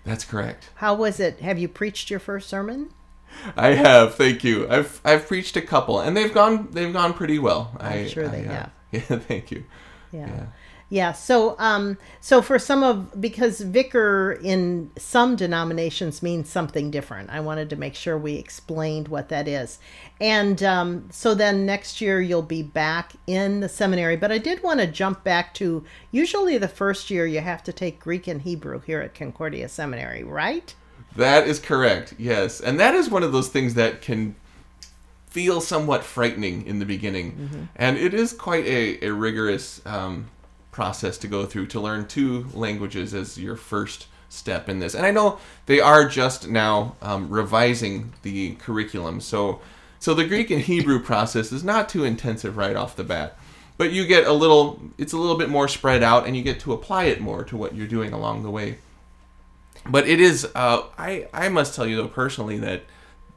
That's 0.06 0.26
correct. 0.26 0.70
How 0.76 0.96
was 0.96 1.20
it? 1.20 1.40
Have 1.42 1.60
you 1.60 1.68
preached 1.68 2.10
your 2.10 2.20
first 2.20 2.50
sermon? 2.50 2.92
I 3.56 3.70
have, 3.70 4.16
thank 4.16 4.44
you. 4.44 4.68
I've 4.70 5.00
I've 5.06 5.28
preached 5.28 5.56
a 5.56 5.62
couple, 5.62 6.00
and 6.00 6.18
they've 6.18 6.34
gone 6.34 6.70
they've 6.72 6.92
gone 6.92 7.14
pretty 7.14 7.38
well. 7.40 7.72
I'm 7.80 8.06
I, 8.06 8.08
sure 8.08 8.28
they 8.28 8.48
I, 8.48 8.54
have. 8.54 8.72
Yeah, 8.92 9.02
thank 9.02 9.52
you. 9.52 9.66
Yeah. 10.12 10.28
yeah. 10.28 10.46
Yeah. 10.90 11.12
So, 11.12 11.56
um, 11.60 11.98
so 12.20 12.42
for 12.42 12.58
some 12.58 12.84
of 12.84 13.22
because 13.22 13.62
vicar 13.62 14.40
in 14.44 14.90
some 14.98 15.36
denominations 15.36 16.24
means 16.24 16.50
something 16.50 16.90
different. 16.90 17.30
I 17.30 17.40
wanted 17.42 17.70
to 17.70 17.76
make 17.76 17.94
sure 17.94 18.18
we 18.18 18.34
explained 18.34 19.08
what 19.08 19.30
that 19.30 19.48
is, 19.48 19.78
and 20.20 20.62
um, 20.64 21.08
so 21.12 21.36
then 21.36 21.66
next 21.66 22.02
year 22.02 22.20
you'll 22.20 22.42
be 22.42 22.64
back 22.64 23.14
in 23.28 23.60
the 23.60 23.70
seminary. 23.70 24.18
But 24.18 24.32
I 24.32 24.40
did 24.40 24.64
want 24.64 24.80
to 24.80 24.88
jump 24.88 25.24
back 25.24 25.54
to 25.56 25.86
usually 26.12 26.58
the 26.58 26.68
first 26.68 27.12
year 27.12 27.28
you 27.28 27.42
have 27.42 27.64
to 27.66 27.74
take 27.74 28.00
Greek 28.00 28.28
and 28.28 28.42
Hebrew 28.42 28.80
here 28.80 29.02
at 29.02 29.14
Concordia 29.14 29.70
Seminary, 29.70 30.24
right? 30.24 30.74
That 31.16 31.48
is 31.48 31.60
correct. 31.60 32.16
Yes, 32.18 32.60
and 32.60 32.80
that 32.80 32.96
is 32.96 33.12
one 33.12 33.22
of 33.22 33.32
those 33.32 33.50
things 33.50 33.76
that 33.76 34.02
can 34.02 34.36
feel 35.28 35.62
somewhat 35.62 36.04
frightening 36.04 36.66
in 36.66 36.80
the 36.80 36.86
beginning, 36.86 37.34
mm-hmm. 37.34 37.64
and 37.76 37.96
it 37.96 38.16
is 38.16 38.34
quite 38.34 38.66
a, 38.66 39.06
a 39.06 39.14
rigorous. 39.14 39.84
Um, 39.86 40.30
process 40.80 41.18
to 41.18 41.28
go 41.28 41.46
through 41.46 41.68
to 41.68 41.80
learn 41.82 42.08
two 42.08 42.48
languages 42.54 43.14
as 43.14 43.38
your 43.38 43.58
first 43.58 44.08
step 44.30 44.70
in 44.70 44.80
this. 44.80 44.96
And 44.96 45.06
I 45.06 45.12
know 45.12 45.38
they 45.66 45.82
are 45.82 46.08
just 46.08 46.48
now 46.48 46.96
um, 47.02 47.30
revising 47.30 48.14
the 48.22 48.56
curriculum, 48.56 49.20
so 49.20 49.60
so 50.00 50.14
the 50.14 50.26
Greek 50.26 50.50
and 50.50 50.62
Hebrew 50.62 51.02
process 51.02 51.52
is 51.52 51.66
not 51.66 51.90
too 51.90 52.06
intensive 52.06 52.56
right 52.56 52.78
off 52.78 52.96
the 52.96 53.04
bat. 53.04 53.38
But 53.78 53.92
you 53.92 54.08
get 54.08 54.26
a 54.26 54.32
little, 54.32 54.82
it's 54.98 55.12
a 55.12 55.18
little 55.18 55.38
bit 55.38 55.50
more 55.50 55.68
spread 55.68 56.02
out, 56.02 56.26
and 56.26 56.38
you 56.38 56.44
get 56.44 56.62
to 56.62 56.72
apply 56.72 57.06
it 57.06 57.20
more 57.20 57.44
to 57.44 57.58
what 57.58 57.76
you're 57.76 57.86
doing 57.86 58.14
along 58.14 58.44
the 58.44 58.50
way. 58.50 58.78
But 59.86 60.08
it 60.08 60.22
is, 60.22 60.48
uh, 60.56 60.84
I 60.98 61.28
I 61.34 61.50
must 61.50 61.76
tell 61.76 61.86
you 61.86 61.98
though 61.98 62.08
personally 62.08 62.58
that 62.60 62.84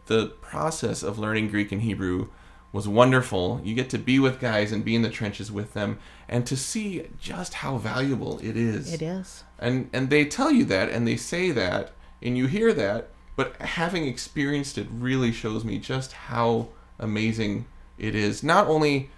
the 0.07 0.27
process 0.43 1.03
of 1.03 1.19
learning 1.19 1.49
Greek 1.49 1.73
and 1.73 1.83
Hebrew 1.83 2.29
was 2.73 2.89
wonderful. 2.89 3.61
You 3.63 3.75
get 3.75 3.91
to 3.91 3.99
be 3.99 4.19
with 4.19 4.41
guys 4.41 4.73
and 4.73 4.85
be 4.85 4.95
in 4.95 5.03
the 5.03 5.11
trenches 5.11 5.53
with 5.53 5.75
them 5.75 5.99
and 6.29 6.47
to 6.47 6.57
see 6.57 7.07
just 7.21 7.55
how 7.55 7.77
valuable 7.77 8.39
it 8.39 8.57
is. 8.57 8.93
It 8.93 9.03
is. 9.03 9.45
And 9.59 9.91
and 9.93 10.09
they 10.09 10.25
tell 10.25 10.51
you 10.51 10.65
that 10.67 10.89
and 10.89 11.07
they 11.07 11.17
say 11.17 11.51
that 11.51 11.93
and 12.23 12.37
you 12.37 12.47
hear 12.47 12.73
that, 12.73 13.11
but 13.37 13.57
having 13.61 14.07
experienced 14.07 14.79
it 14.79 14.87
really 14.91 15.33
shows 15.33 15.65
me 15.65 15.79
just 15.79 16.13
how 16.13 16.69
amazing 16.99 17.67
it 17.99 18.15
is. 18.15 18.43
Not 18.43 18.67
only 18.69 19.11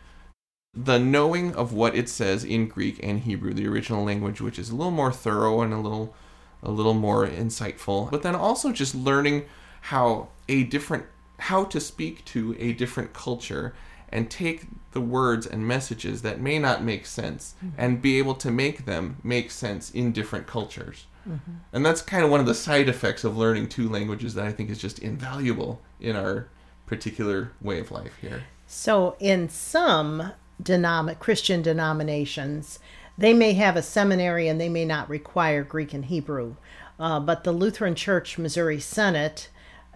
the 0.77 0.99
knowing 0.99 1.55
of 1.55 1.73
what 1.73 1.95
it 1.95 2.09
says 2.09 2.43
in 2.43 2.67
Greek 2.67 2.99
and 3.03 3.21
Hebrew, 3.21 3.55
the 3.55 3.69
original 3.69 4.05
language, 4.05 4.41
which 4.41 4.59
is 4.59 4.71
a 4.71 4.75
little 4.75 4.91
more 4.91 5.13
thorough 5.13 5.61
and 5.61 5.73
a 5.73 5.79
little 5.79 6.15
a 6.63 6.71
little 6.71 6.95
more 6.95 7.27
insightful, 7.27 8.11
but 8.11 8.23
then 8.23 8.35
also 8.35 8.73
just 8.73 8.95
learning 8.95 9.45
how 9.83 10.29
a 10.49 10.65
different 10.65 11.05
how 11.39 11.65
to 11.65 11.81
speak 11.81 12.25
to 12.27 12.57
a 12.59 12.73
different 12.73 13.13
culture 13.13 13.75
and 14.09 14.31
take 14.31 14.67
the 14.93 15.01
words 15.01 15.47
and 15.47 15.67
messages 15.67 16.23
that 16.23 16.41
may 16.41 16.59
not 16.59 16.83
make 16.83 17.05
sense 17.05 17.55
mm-hmm. 17.57 17.75
and 17.77 18.01
be 18.01 18.19
able 18.19 18.35
to 18.35 18.51
make 18.51 18.85
them 18.85 19.17
make 19.25 19.51
sense 19.51 19.91
in 19.91 20.13
different 20.13 20.47
cultures. 20.47 21.07
Mm-hmm. 21.29 21.53
And 21.73 21.85
that's 21.85 22.03
kind 22.03 22.25
of 22.25 22.31
one 22.31 22.41
of 22.41 22.47
the 22.47 22.55
side 22.55 22.89
effects 22.89 23.25
of 23.25 23.37
learning 23.37 23.69
two 23.69 23.89
languages 23.89 24.35
that 24.35 24.45
I 24.45 24.53
think 24.53 24.71
is 24.71 24.79
just 24.79 25.01
invaluable 25.01 25.83
in 26.01 26.17
our 26.17 26.49
particular 26.87 27.53
way 27.61 27.81
of 27.81 27.91
life 27.91 28.17
here. 28.21 28.45
So, 28.67 29.17
in 29.19 29.49
some 29.49 30.33
denom- 30.63 31.19
Christian 31.19 31.63
denominations, 31.63 32.79
they 33.17 33.33
may 33.33 33.55
have 33.55 33.77
a 33.77 33.83
seminary 33.83 34.49
and 34.49 34.61
they 34.61 34.69
may 34.69 34.85
not 34.85 35.09
require 35.09 35.65
Greek 35.65 35.93
and 35.93 36.05
Hebrew. 36.05 36.57
Uh, 36.99 37.19
but 37.19 37.43
the 37.43 37.53
Lutheran 37.53 37.95
Church 37.95 38.39
Missouri 38.39 38.79
Synod 38.79 39.47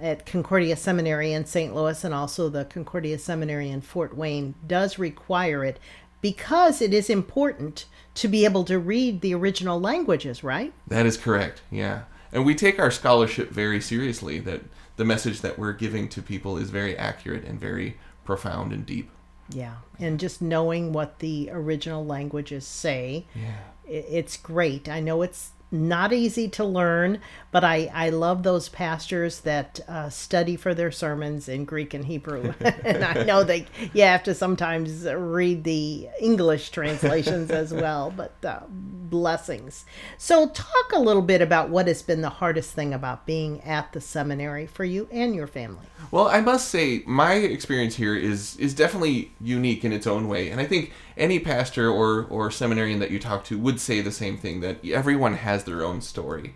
at 0.01 0.27
Concordia 0.27 0.77
Seminary 0.77 1.33
in 1.33 1.45
St. 1.45 1.75
Louis 1.75 2.05
and 2.05 2.15
also 2.15 2.49
the 2.49 2.65
Concordia 2.65 3.19
Seminary 3.19 3.71
in 3.71 3.81
Fort 3.81 4.17
Wayne 4.17 4.55
does 4.67 4.99
require 4.99 5.65
it 5.65 5.79
because 6.21 6.83
it 6.83 6.93
is 6.93 7.09
important 7.09 7.87
to 8.15 8.29
be 8.29 8.45
able 8.45 8.65
to 8.65 8.79
read 8.79 9.21
the 9.21 9.35
original 9.35 9.81
languages, 9.81 10.43
right? 10.43 10.73
That 10.87 11.07
is 11.07 11.17
correct. 11.17 11.63
Yeah. 11.71 12.03
And 12.33 12.45
we 12.45 12.55
take 12.55 12.79
our 12.79 12.91
scholarship 12.91 13.51
very 13.51 13.81
seriously 13.81 14.39
that 14.41 14.63
the 14.97 15.05
message 15.05 15.41
that 15.41 15.59
we're 15.59 15.73
giving 15.73 16.09
to 16.11 16.23
people 16.23 16.57
is 16.59 16.71
very 16.71 16.97
accurate 16.97 17.45
and 17.45 17.59
very 17.59 17.97
profound 18.25 18.73
and 18.73 18.85
deep. 18.85 19.11
Yeah. 19.51 19.77
And 19.99 20.21
just 20.21 20.43
knowing 20.43 20.93
what 20.93 21.21
the 21.21 21.49
original 21.53 22.05
languages 22.05 22.67
say 22.67 23.27
yeah. 23.35 23.57
it's 23.87 24.37
great. 24.37 24.89
I 24.89 25.01
know 25.01 25.23
it's 25.23 25.53
not 25.71 26.13
easy 26.13 26.49
to 26.49 26.65
learn, 26.65 27.21
but 27.51 27.65
I, 27.65 27.91
I 27.93 28.11
love 28.11 28.43
those 28.43 28.69
pastors 28.69 29.41
that 29.41 29.81
uh, 29.89 30.09
study 30.09 30.57
for 30.57 30.75
their 30.75 30.91
sermons 30.91 31.49
in 31.49 31.65
Greek 31.65 31.95
and 31.95 32.05
Hebrew. 32.05 32.55
and 32.61 33.05
I 33.05 33.25
know 33.25 33.45
that 33.45 33.67
you 33.93 34.03
have 34.03 34.23
to 34.25 34.35
sometimes 34.35 35.05
read 35.05 35.65
the 35.65 36.09
English 36.21 36.71
translations 36.71 37.51
as 37.51 37.73
well, 37.73 38.11
but 38.17 38.35
uh, 38.45 38.61
blessings. 38.69 39.85
So, 40.17 40.49
talk 40.49 40.93
a 40.93 41.01
little 41.01 41.23
bit 41.23 41.43
about 41.43 41.71
what 41.71 41.87
has 41.87 42.03
been 42.03 42.23
the 42.23 42.31
hardest 42.31 42.73
thing 42.75 42.95
about 42.95 43.27
being 43.27 43.61
at 43.63 43.93
the 43.93 44.01
seminary 44.01 44.67
for 44.67 44.85
you 44.85 45.09
and 45.11 45.35
your 45.35 45.47
family. 45.47 45.87
Well, 46.11 46.29
I 46.29 46.41
must 46.41 46.69
say, 46.69 47.03
my 47.07 47.35
experience 47.35 47.97
here 47.97 48.17
is 48.17 48.57
is 48.57 48.75
definitely 48.75 49.33
unique 49.41 49.85
in 49.85 49.93
its 49.93 50.07
own 50.07 50.29
way, 50.29 50.49
and 50.51 50.61
I 50.61 50.65
think 50.65 50.93
any 51.19 51.39
pastor 51.39 51.91
or 51.91 52.25
or 52.31 52.51
seminarian 52.51 52.99
that 53.01 53.11
you 53.11 53.19
talk 53.19 53.45
to 53.45 53.59
would 53.59 53.81
say 53.81 54.01
the 54.01 54.13
same 54.13 54.37
thing 54.37 54.61
that 54.61 54.85
everyone 54.87 55.35
has 55.35 55.65
their 55.65 55.83
own 55.83 56.01
story. 56.01 56.55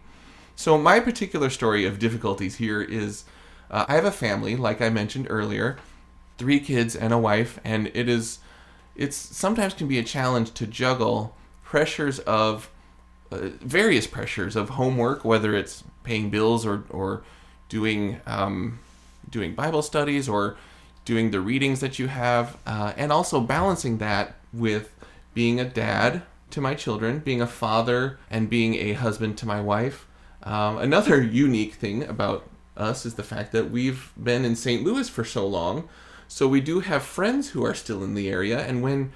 So 0.56 0.78
my 0.78 1.00
particular 1.00 1.50
story 1.50 1.84
of 1.84 1.98
difficulties 1.98 2.56
here 2.56 2.80
is 2.80 3.24
uh, 3.70 3.86
I 3.88 3.94
have 3.94 4.04
a 4.04 4.12
family, 4.12 4.54
like 4.54 4.80
I 4.80 4.90
mentioned 4.90 5.26
earlier, 5.30 5.78
three 6.38 6.60
kids 6.60 6.94
and 6.94 7.12
a 7.12 7.18
wife, 7.18 7.58
and 7.64 7.90
it 7.94 8.08
is 8.08 8.38
it's 8.94 9.16
sometimes 9.16 9.74
can 9.74 9.88
be 9.88 9.98
a 9.98 10.04
challenge 10.04 10.52
to 10.54 10.66
juggle 10.66 11.34
pressures 11.64 12.18
of 12.20 12.70
uh, 13.30 13.48
various 13.60 14.06
pressures 14.06 14.56
of 14.56 14.70
homework, 14.70 15.24
whether 15.24 15.54
it's 15.54 15.84
paying 16.04 16.30
bills 16.30 16.66
or 16.66 16.84
or 16.90 17.22
doing 17.68 18.20
um, 18.26 18.78
doing 19.30 19.54
Bible 19.54 19.82
studies 19.82 20.28
or 20.28 20.56
doing 21.04 21.30
the 21.30 21.40
readings 21.40 21.80
that 21.80 21.98
you 21.98 22.06
have, 22.08 22.56
uh, 22.66 22.92
and 22.96 23.10
also 23.10 23.40
balancing 23.40 23.98
that 23.98 24.36
with 24.52 24.94
being 25.34 25.58
a 25.60 25.64
dad 25.64 26.22
to 26.50 26.60
my 26.60 26.74
children, 26.74 27.18
being 27.18 27.40
a 27.40 27.46
father, 27.46 28.18
and 28.30 28.50
being 28.50 28.74
a 28.74 28.92
husband 28.92 29.38
to 29.38 29.46
my 29.46 29.60
wife. 29.60 30.06
Um, 30.42 30.78
another 30.78 31.22
unique 31.46 31.74
thing 31.74 32.04
about 32.04 32.48
us 32.76 33.04
is 33.04 33.14
the 33.14 33.22
fact 33.22 33.52
that 33.52 33.70
we've 33.70 34.12
been 34.22 34.44
in 34.44 34.56
St. 34.56 34.82
Louis 34.82 35.08
for 35.08 35.24
so 35.24 35.46
long, 35.46 35.88
so 36.28 36.48
we 36.48 36.60
do 36.60 36.80
have 36.80 37.02
friends 37.02 37.50
who 37.50 37.64
are 37.64 37.74
still 37.74 38.02
in 38.02 38.14
the 38.14 38.28
area, 38.28 38.60
and 38.60 38.82
when 38.82 39.12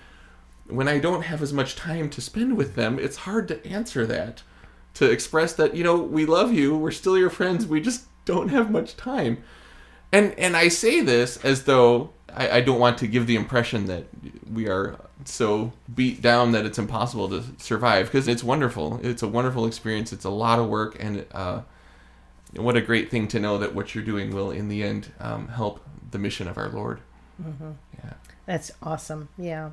when 0.68 0.88
I 0.88 0.98
don't 0.98 1.22
have 1.22 1.42
as 1.42 1.52
much 1.52 1.76
time 1.76 2.10
to 2.10 2.20
spend 2.20 2.56
with 2.56 2.74
them, 2.74 2.98
it's 2.98 3.18
hard 3.18 3.46
to 3.48 3.64
answer 3.64 4.04
that, 4.06 4.42
to 4.94 5.08
express 5.08 5.52
that 5.54 5.76
you 5.76 5.84
know 5.84 5.96
we 5.96 6.26
love 6.26 6.52
you, 6.52 6.76
we're 6.76 6.90
still 6.90 7.16
your 7.16 7.30
friends, 7.30 7.66
we 7.66 7.80
just 7.80 8.04
don't 8.24 8.48
have 8.48 8.70
much 8.70 8.96
time, 8.96 9.42
and 10.12 10.34
and 10.38 10.56
I 10.56 10.68
say 10.68 11.00
this 11.00 11.38
as 11.44 11.64
though 11.64 12.10
I, 12.32 12.58
I 12.58 12.60
don't 12.60 12.80
want 12.80 12.98
to 12.98 13.06
give 13.06 13.26
the 13.26 13.36
impression 13.36 13.86
that 13.86 14.06
we 14.52 14.68
are 14.68 14.98
so 15.24 15.72
beat 15.94 16.20
down 16.20 16.52
that 16.52 16.66
it's 16.66 16.78
impossible 16.78 17.28
to 17.30 17.42
survive 17.58 18.06
because 18.06 18.28
it's 18.28 18.44
wonderful. 18.44 19.00
It's 19.02 19.22
a 19.22 19.28
wonderful 19.28 19.66
experience. 19.66 20.12
It's 20.12 20.24
a 20.24 20.30
lot 20.30 20.58
of 20.58 20.68
work, 20.68 20.96
and 21.00 21.24
uh, 21.32 21.62
what 22.54 22.76
a 22.76 22.80
great 22.80 23.10
thing 23.10 23.28
to 23.28 23.40
know 23.40 23.58
that 23.58 23.74
what 23.74 23.94
you're 23.94 24.04
doing 24.04 24.34
will, 24.34 24.50
in 24.50 24.68
the 24.68 24.82
end, 24.82 25.12
um, 25.18 25.48
help 25.48 25.80
the 26.10 26.18
mission 26.18 26.48
of 26.48 26.58
our 26.58 26.68
Lord. 26.68 27.00
Mm-hmm. 27.42 27.72
Yeah, 28.04 28.12
that's 28.44 28.70
awesome. 28.82 29.28
Yeah. 29.38 29.70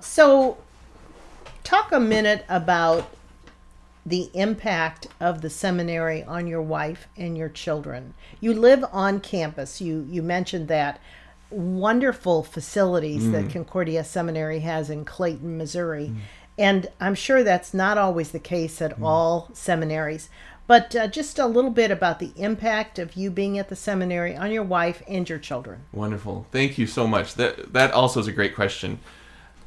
So, 0.00 0.58
talk 1.62 1.92
a 1.92 2.00
minute 2.00 2.44
about 2.48 3.08
the 4.04 4.30
impact 4.34 5.06
of 5.20 5.42
the 5.42 5.50
seminary 5.50 6.24
on 6.24 6.48
your 6.48 6.62
wife 6.62 7.06
and 7.16 7.38
your 7.38 7.48
children. 7.48 8.14
You 8.40 8.52
live 8.52 8.84
on 8.92 9.20
campus. 9.20 9.80
You 9.80 10.06
you 10.10 10.22
mentioned 10.22 10.68
that 10.68 11.00
wonderful 11.52 12.42
facilities 12.42 13.24
mm. 13.24 13.32
that 13.32 13.50
Concordia 13.50 14.04
Seminary 14.04 14.60
has 14.60 14.90
in 14.90 15.04
Clayton, 15.04 15.56
Missouri. 15.56 16.08
Mm. 16.08 16.16
And 16.58 16.86
I'm 17.00 17.14
sure 17.14 17.42
that's 17.42 17.72
not 17.72 17.98
always 17.98 18.30
the 18.30 18.38
case 18.38 18.82
at 18.82 18.98
mm. 18.98 19.04
all 19.04 19.50
seminaries. 19.52 20.28
But 20.66 20.94
uh, 20.94 21.06
just 21.08 21.38
a 21.38 21.46
little 21.46 21.70
bit 21.70 21.90
about 21.90 22.18
the 22.18 22.32
impact 22.36 22.98
of 22.98 23.14
you 23.14 23.30
being 23.30 23.58
at 23.58 23.68
the 23.68 23.76
seminary 23.76 24.36
on 24.36 24.52
your 24.52 24.62
wife 24.62 25.02
and 25.08 25.28
your 25.28 25.38
children. 25.38 25.82
Wonderful. 25.92 26.46
Thank 26.52 26.78
you 26.78 26.86
so 26.86 27.06
much. 27.06 27.34
That 27.34 27.72
that 27.72 27.92
also 27.92 28.20
is 28.20 28.26
a 28.26 28.32
great 28.32 28.54
question. 28.54 29.00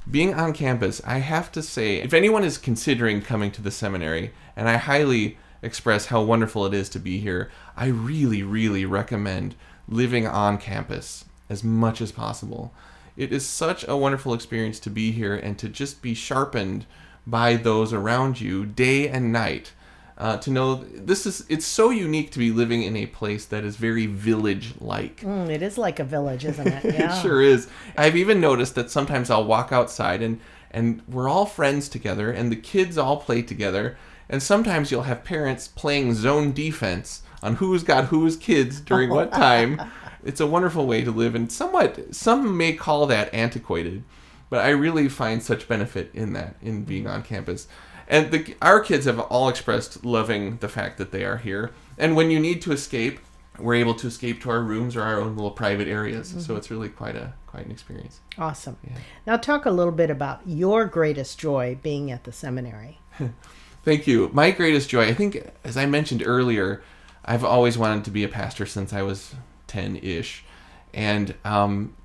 Being 0.10 0.34
on 0.36 0.54
campus, 0.54 1.02
I 1.06 1.18
have 1.18 1.52
to 1.54 1.64
say, 1.64 1.98
if 1.98 2.14
anyone 2.14 2.44
is 2.44 2.58
considering 2.58 3.22
coming 3.22 3.52
to 3.52 3.62
the 3.62 3.72
seminary, 3.72 4.32
and 4.56 4.70
I 4.70 4.78
highly 4.78 5.38
express 5.62 6.08
how 6.08 6.22
wonderful 6.22 6.66
it 6.66 6.74
is 6.74 6.90
to 6.90 7.00
be 7.00 7.20
here, 7.20 7.52
I 7.76 7.88
really, 7.88 8.44
really 8.44 8.86
recommend 8.86 9.56
living 9.88 10.28
on 10.28 10.58
campus 10.60 11.26
as 11.50 11.64
much 11.64 12.02
as 12.02 12.12
possible. 12.12 12.74
It 13.18 13.32
is 13.32 13.46
such 13.46 13.88
a 13.88 13.96
wonderful 13.96 14.34
experience 14.34 14.80
to 14.82 14.90
be 14.90 15.12
here 15.12 15.36
and 15.36 15.58
to 15.60 15.70
just 15.70 16.02
be 16.02 16.14
sharpened 16.14 16.86
by 17.26 17.56
those 17.56 17.94
around 17.94 18.42
you 18.42 18.66
day 18.66 19.08
and 19.08 19.32
night. 19.32 19.74
Uh, 20.18 20.38
to 20.38 20.50
know 20.50 20.76
this 20.76 21.26
is 21.26 21.46
it's 21.50 21.66
so 21.66 21.90
unique 21.90 22.32
to 22.32 22.40
be 22.40 22.50
living 22.50 22.84
in 22.84 22.96
a 22.96 23.06
place 23.06 23.46
that 23.48 23.66
is 23.66 23.76
very 23.76 24.06
village 24.06 24.74
like 24.80 25.20
mm, 25.20 25.50
it 25.50 25.62
is 25.62 25.78
like 25.78 26.00
a 26.00 26.06
village 26.06 26.46
isn't 26.46 26.68
it 26.68 26.86
yeah. 26.94 27.20
it 27.20 27.22
sure 27.22 27.42
is 27.42 27.68
i've 27.98 28.16
even 28.16 28.40
noticed 28.40 28.76
that 28.76 28.90
sometimes 28.90 29.30
i'll 29.30 29.44
walk 29.44 29.74
outside 29.74 30.22
and 30.22 30.40
and 30.72 31.02
we're 31.10 31.28
all 31.28 31.46
friends 31.46 31.90
together 31.90 32.32
and 32.32 32.50
the 32.50 32.56
kids 32.56 32.98
all 32.98 33.18
play 33.18 33.42
together 33.42 33.98
and 34.30 34.42
sometimes 34.42 34.90
you'll 34.90 35.02
have 35.02 35.26
parents 35.26 35.68
playing 35.68 36.14
zone 36.14 36.54
defense 36.54 37.24
on 37.44 37.56
who's 37.56 37.84
got 37.84 38.06
whose 38.06 38.38
kids 38.38 38.80
during 38.80 39.10
what 39.10 39.32
time 39.34 39.82
it's 40.26 40.42
a 40.42 40.48
wonderful 40.48 40.86
way 40.86 41.04
to 41.04 41.12
live, 41.12 41.36
and 41.36 41.52
somewhat 41.52 42.14
some 42.14 42.58
may 42.58 42.74
call 42.74 43.06
that 43.06 43.34
antiquated, 43.34 44.04
but 44.50 44.66
I 44.66 44.70
really 44.70 45.08
find 45.08 45.42
such 45.42 45.68
benefit 45.68 46.12
in 46.14 46.34
that 46.34 46.56
in 46.62 46.84
being 46.84 47.08
on 47.08 47.24
campus. 47.24 47.68
And 48.08 48.32
the, 48.32 48.56
our 48.62 48.82
kids 48.82 49.06
have 49.06 49.20
all 49.20 49.50
expressed 49.50 50.06
loving 50.06 50.58
the 50.58 50.70
fact 50.70 50.98
that 50.98 51.12
they 51.12 51.24
are 51.24 51.38
here. 51.38 51.72
And 51.98 52.16
when 52.16 52.30
you 52.30 52.40
need 52.40 52.62
to 52.64 52.72
escape, 52.72 53.20
we're 53.58 53.76
able 53.76 53.96
to 53.96 54.08
escape 54.08 54.42
to 54.42 54.50
our 54.50 54.62
rooms 54.62 54.96
or 54.96 55.02
our 55.02 55.20
own 55.20 55.36
little 55.36 55.52
private 55.52 55.88
areas. 55.88 56.30
Mm-hmm. 56.30 56.42
So 56.42 56.56
it's 56.56 56.70
really 56.70 56.90
quite 56.90 57.16
a 57.16 57.34
quite 57.48 57.66
an 57.66 57.72
experience. 57.72 58.20
Awesome. 58.38 58.78
Yeah. 58.84 58.98
Now 59.26 59.38
talk 59.38 59.66
a 59.66 59.72
little 59.72 59.94
bit 59.94 60.10
about 60.10 60.42
your 60.46 60.86
greatest 60.86 61.40
joy 61.40 61.78
being 61.82 62.12
at 62.12 62.26
the 62.26 62.32
seminary. 62.32 63.00
Thank 63.84 64.08
you. 64.08 64.30
My 64.34 64.52
greatest 64.52 64.90
joy, 64.90 65.06
I 65.06 65.14
think, 65.14 65.48
as 65.64 65.78
I 65.78 65.86
mentioned 65.86 66.24
earlier, 66.26 66.84
I've 67.24 67.44
always 67.44 67.78
wanted 67.78 68.04
to 68.06 68.12
be 68.12 68.24
a 68.24 68.28
pastor 68.28 68.66
since 68.66 68.92
I 68.92 69.04
was 69.04 69.36
10 69.76 69.98
ish. 69.98 70.46
And 70.94 71.36
um, 71.44 71.96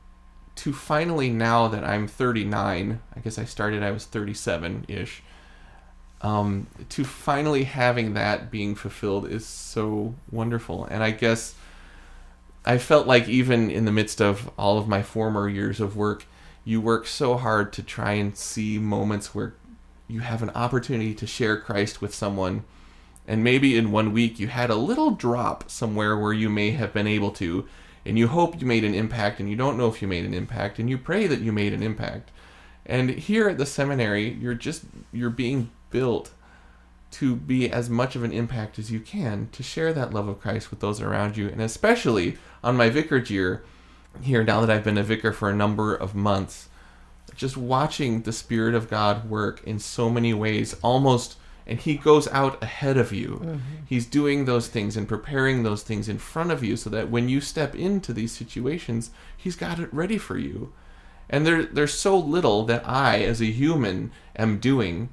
to 0.56 0.72
finally, 0.72 1.30
now 1.30 1.68
that 1.68 1.84
I'm 1.84 2.08
39, 2.08 3.00
I 3.14 3.20
guess 3.20 3.38
I 3.38 3.44
started, 3.44 3.84
I 3.84 3.92
was 3.92 4.06
37 4.06 4.86
ish. 4.88 5.22
Um, 6.20 6.66
to 6.90 7.04
finally 7.04 7.64
having 7.64 8.14
that 8.14 8.50
being 8.50 8.74
fulfilled 8.74 9.28
is 9.28 9.46
so 9.46 10.16
wonderful. 10.30 10.84
And 10.84 11.02
I 11.02 11.12
guess 11.12 11.54
I 12.64 12.76
felt 12.76 13.06
like 13.06 13.28
even 13.28 13.70
in 13.70 13.84
the 13.84 13.92
midst 13.92 14.20
of 14.20 14.50
all 14.58 14.76
of 14.76 14.88
my 14.88 15.02
former 15.02 15.48
years 15.48 15.80
of 15.80 15.96
work, 15.96 16.26
you 16.64 16.80
work 16.80 17.06
so 17.06 17.36
hard 17.36 17.72
to 17.74 17.82
try 17.84 18.12
and 18.14 18.36
see 18.36 18.78
moments 18.78 19.32
where 19.32 19.54
you 20.08 20.20
have 20.20 20.42
an 20.42 20.50
opportunity 20.50 21.14
to 21.14 21.26
share 21.26 21.56
Christ 21.56 22.02
with 22.02 22.12
someone 22.12 22.64
and 23.30 23.44
maybe 23.44 23.78
in 23.78 23.92
one 23.92 24.12
week 24.12 24.40
you 24.40 24.48
had 24.48 24.70
a 24.70 24.74
little 24.74 25.12
drop 25.12 25.70
somewhere 25.70 26.18
where 26.18 26.32
you 26.32 26.50
may 26.50 26.72
have 26.72 26.92
been 26.92 27.06
able 27.06 27.30
to, 27.30 27.64
and 28.04 28.18
you 28.18 28.26
hope 28.26 28.60
you 28.60 28.66
made 28.66 28.82
an 28.82 28.92
impact, 28.92 29.38
and 29.38 29.48
you 29.48 29.54
don't 29.54 29.78
know 29.78 29.86
if 29.86 30.02
you 30.02 30.08
made 30.08 30.24
an 30.24 30.34
impact, 30.34 30.80
and 30.80 30.90
you 30.90 30.98
pray 30.98 31.28
that 31.28 31.40
you 31.40 31.52
made 31.52 31.72
an 31.72 31.80
impact. 31.80 32.32
And 32.84 33.08
here 33.10 33.48
at 33.48 33.56
the 33.56 33.66
seminary, 33.66 34.30
you're 34.30 34.54
just 34.54 34.82
you're 35.12 35.30
being 35.30 35.70
built 35.90 36.32
to 37.12 37.36
be 37.36 37.70
as 37.70 37.88
much 37.88 38.16
of 38.16 38.24
an 38.24 38.32
impact 38.32 38.80
as 38.80 38.90
you 38.90 38.98
can 38.98 39.48
to 39.52 39.62
share 39.62 39.92
that 39.92 40.12
love 40.12 40.26
of 40.26 40.40
Christ 40.40 40.72
with 40.72 40.80
those 40.80 41.00
around 41.00 41.36
you, 41.36 41.48
and 41.48 41.62
especially 41.62 42.36
on 42.64 42.76
my 42.76 42.90
vicarage 42.90 43.30
year 43.30 43.62
here 44.22 44.42
now 44.42 44.60
that 44.60 44.70
I've 44.70 44.82
been 44.82 44.98
a 44.98 45.04
vicar 45.04 45.32
for 45.32 45.48
a 45.48 45.54
number 45.54 45.94
of 45.94 46.16
months, 46.16 46.68
just 47.36 47.56
watching 47.56 48.22
the 48.22 48.32
Spirit 48.32 48.74
of 48.74 48.90
God 48.90 49.30
work 49.30 49.62
in 49.62 49.78
so 49.78 50.10
many 50.10 50.34
ways, 50.34 50.74
almost 50.82 51.36
and 51.66 51.78
he 51.78 51.94
goes 51.94 52.26
out 52.28 52.62
ahead 52.62 52.96
of 52.96 53.12
you. 53.12 53.40
Mm-hmm. 53.42 53.58
He's 53.86 54.06
doing 54.06 54.44
those 54.44 54.68
things 54.68 54.96
and 54.96 55.08
preparing 55.08 55.62
those 55.62 55.82
things 55.82 56.08
in 56.08 56.18
front 56.18 56.50
of 56.50 56.64
you 56.64 56.76
so 56.76 56.90
that 56.90 57.10
when 57.10 57.28
you 57.28 57.40
step 57.40 57.74
into 57.74 58.12
these 58.12 58.32
situations, 58.32 59.10
he's 59.36 59.56
got 59.56 59.78
it 59.78 59.92
ready 59.92 60.18
for 60.18 60.36
you. 60.36 60.72
And 61.28 61.46
there, 61.46 61.64
there's 61.64 61.94
so 61.94 62.18
little 62.18 62.64
that 62.64 62.88
I, 62.88 63.20
as 63.20 63.40
a 63.40 63.46
human, 63.46 64.10
am 64.36 64.58
doing, 64.58 65.10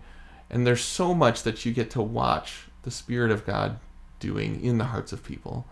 and 0.50 0.66
there's 0.66 0.84
so 0.84 1.14
much 1.14 1.44
that 1.44 1.66
you 1.66 1.72
get 1.74 1.92
to 1.92 2.02
watch 2.02 2.68
the 2.82 2.92
Spirit 2.92 3.32
of 3.32 3.46
God 3.46 3.80
doing 4.20 4.64
in 4.64 4.80
the 4.80 4.86
hearts 4.86 5.14
of 5.14 5.24
people. 5.24 5.68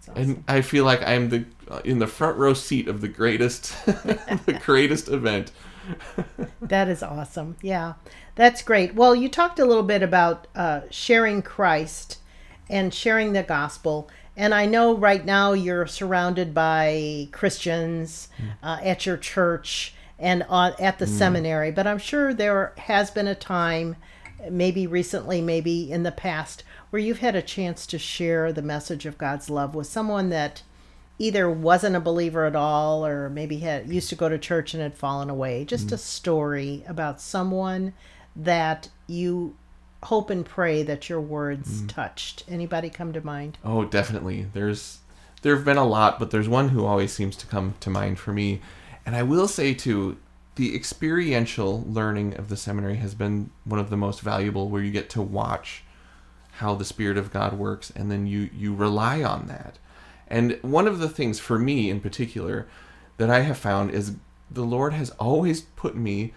Awesome. 0.00 0.14
And 0.16 0.44
I 0.46 0.60
feel 0.60 0.84
like 0.84 1.02
I'm 1.02 1.30
the 1.30 1.44
uh, 1.68 1.80
in 1.84 1.98
the 1.98 2.06
front 2.06 2.36
row 2.36 2.52
seat 2.52 2.88
of 2.88 3.00
the 3.00 3.08
greatest, 3.08 3.74
the 3.86 4.60
greatest 4.64 5.08
event 5.08 5.52
that 6.62 6.88
is 6.88 7.02
awesome. 7.02 7.56
Yeah, 7.62 7.94
that's 8.38 8.62
great. 8.62 8.94
Well, 8.94 9.16
you 9.16 9.28
talked 9.28 9.58
a 9.58 9.64
little 9.64 9.82
bit 9.82 10.00
about 10.00 10.46
uh, 10.54 10.82
sharing 10.90 11.42
Christ 11.42 12.18
and 12.70 12.94
sharing 12.94 13.32
the 13.32 13.42
gospel. 13.42 14.08
And 14.36 14.54
I 14.54 14.64
know 14.64 14.96
right 14.96 15.24
now 15.24 15.54
you're 15.54 15.88
surrounded 15.88 16.54
by 16.54 17.30
Christians 17.32 18.28
mm. 18.40 18.50
uh, 18.62 18.78
at 18.84 19.04
your 19.04 19.16
church 19.16 19.92
and 20.20 20.46
uh, 20.48 20.70
at 20.78 21.00
the 21.00 21.06
mm. 21.06 21.08
seminary, 21.08 21.72
but 21.72 21.88
I'm 21.88 21.98
sure 21.98 22.32
there 22.32 22.74
has 22.78 23.10
been 23.10 23.26
a 23.26 23.34
time 23.34 23.96
maybe 24.48 24.86
recently, 24.86 25.40
maybe 25.40 25.90
in 25.90 26.04
the 26.04 26.12
past, 26.12 26.62
where 26.90 27.02
you've 27.02 27.18
had 27.18 27.34
a 27.34 27.42
chance 27.42 27.88
to 27.88 27.98
share 27.98 28.52
the 28.52 28.62
message 28.62 29.04
of 29.04 29.18
God's 29.18 29.50
love 29.50 29.74
with 29.74 29.88
someone 29.88 30.28
that 30.28 30.62
either 31.18 31.50
wasn't 31.50 31.96
a 31.96 32.00
believer 32.00 32.44
at 32.44 32.54
all 32.54 33.04
or 33.04 33.28
maybe 33.28 33.58
had 33.58 33.92
used 33.92 34.10
to 34.10 34.14
go 34.14 34.28
to 34.28 34.38
church 34.38 34.74
and 34.74 34.82
had 34.82 34.94
fallen 34.94 35.28
away. 35.28 35.64
Just 35.64 35.90
a 35.90 35.98
story 35.98 36.84
about 36.86 37.20
someone 37.20 37.94
that 38.38 38.88
you 39.06 39.56
hope 40.04 40.30
and 40.30 40.46
pray 40.46 40.82
that 40.84 41.08
your 41.08 41.20
words 41.20 41.82
mm. 41.82 41.88
touched. 41.88 42.44
Anybody 42.48 42.88
come 42.88 43.12
to 43.12 43.24
mind? 43.24 43.58
Oh, 43.64 43.84
definitely. 43.84 44.46
There's 44.52 44.98
there 45.42 45.54
have 45.54 45.64
been 45.64 45.76
a 45.76 45.84
lot, 45.84 46.18
but 46.18 46.30
there's 46.30 46.48
one 46.48 46.70
who 46.70 46.84
always 46.84 47.12
seems 47.12 47.36
to 47.36 47.46
come 47.46 47.74
to 47.80 47.90
mind 47.90 48.18
for 48.18 48.32
me. 48.32 48.60
And 49.06 49.14
I 49.14 49.22
will 49.22 49.46
say 49.48 49.74
too, 49.74 50.16
the 50.56 50.74
experiential 50.74 51.84
learning 51.86 52.36
of 52.36 52.48
the 52.48 52.56
seminary 52.56 52.96
has 52.96 53.14
been 53.14 53.50
one 53.64 53.78
of 53.78 53.90
the 53.90 53.96
most 53.96 54.20
valuable 54.20 54.68
where 54.68 54.82
you 54.82 54.90
get 54.90 55.10
to 55.10 55.22
watch 55.22 55.84
how 56.52 56.74
the 56.74 56.84
spirit 56.84 57.16
of 57.16 57.32
God 57.32 57.56
works 57.56 57.92
and 57.94 58.10
then 58.10 58.26
you 58.26 58.50
you 58.54 58.74
rely 58.74 59.22
on 59.22 59.46
that. 59.46 59.78
And 60.26 60.58
one 60.62 60.86
of 60.86 60.98
the 60.98 61.08
things 61.08 61.40
for 61.40 61.58
me 61.58 61.90
in 61.90 62.00
particular 62.00 62.68
that 63.16 63.30
I 63.30 63.40
have 63.40 63.58
found 63.58 63.90
is 63.92 64.16
the 64.50 64.64
Lord 64.64 64.92
has 64.92 65.10
always 65.10 65.62
put 65.62 65.96
me 65.96 66.34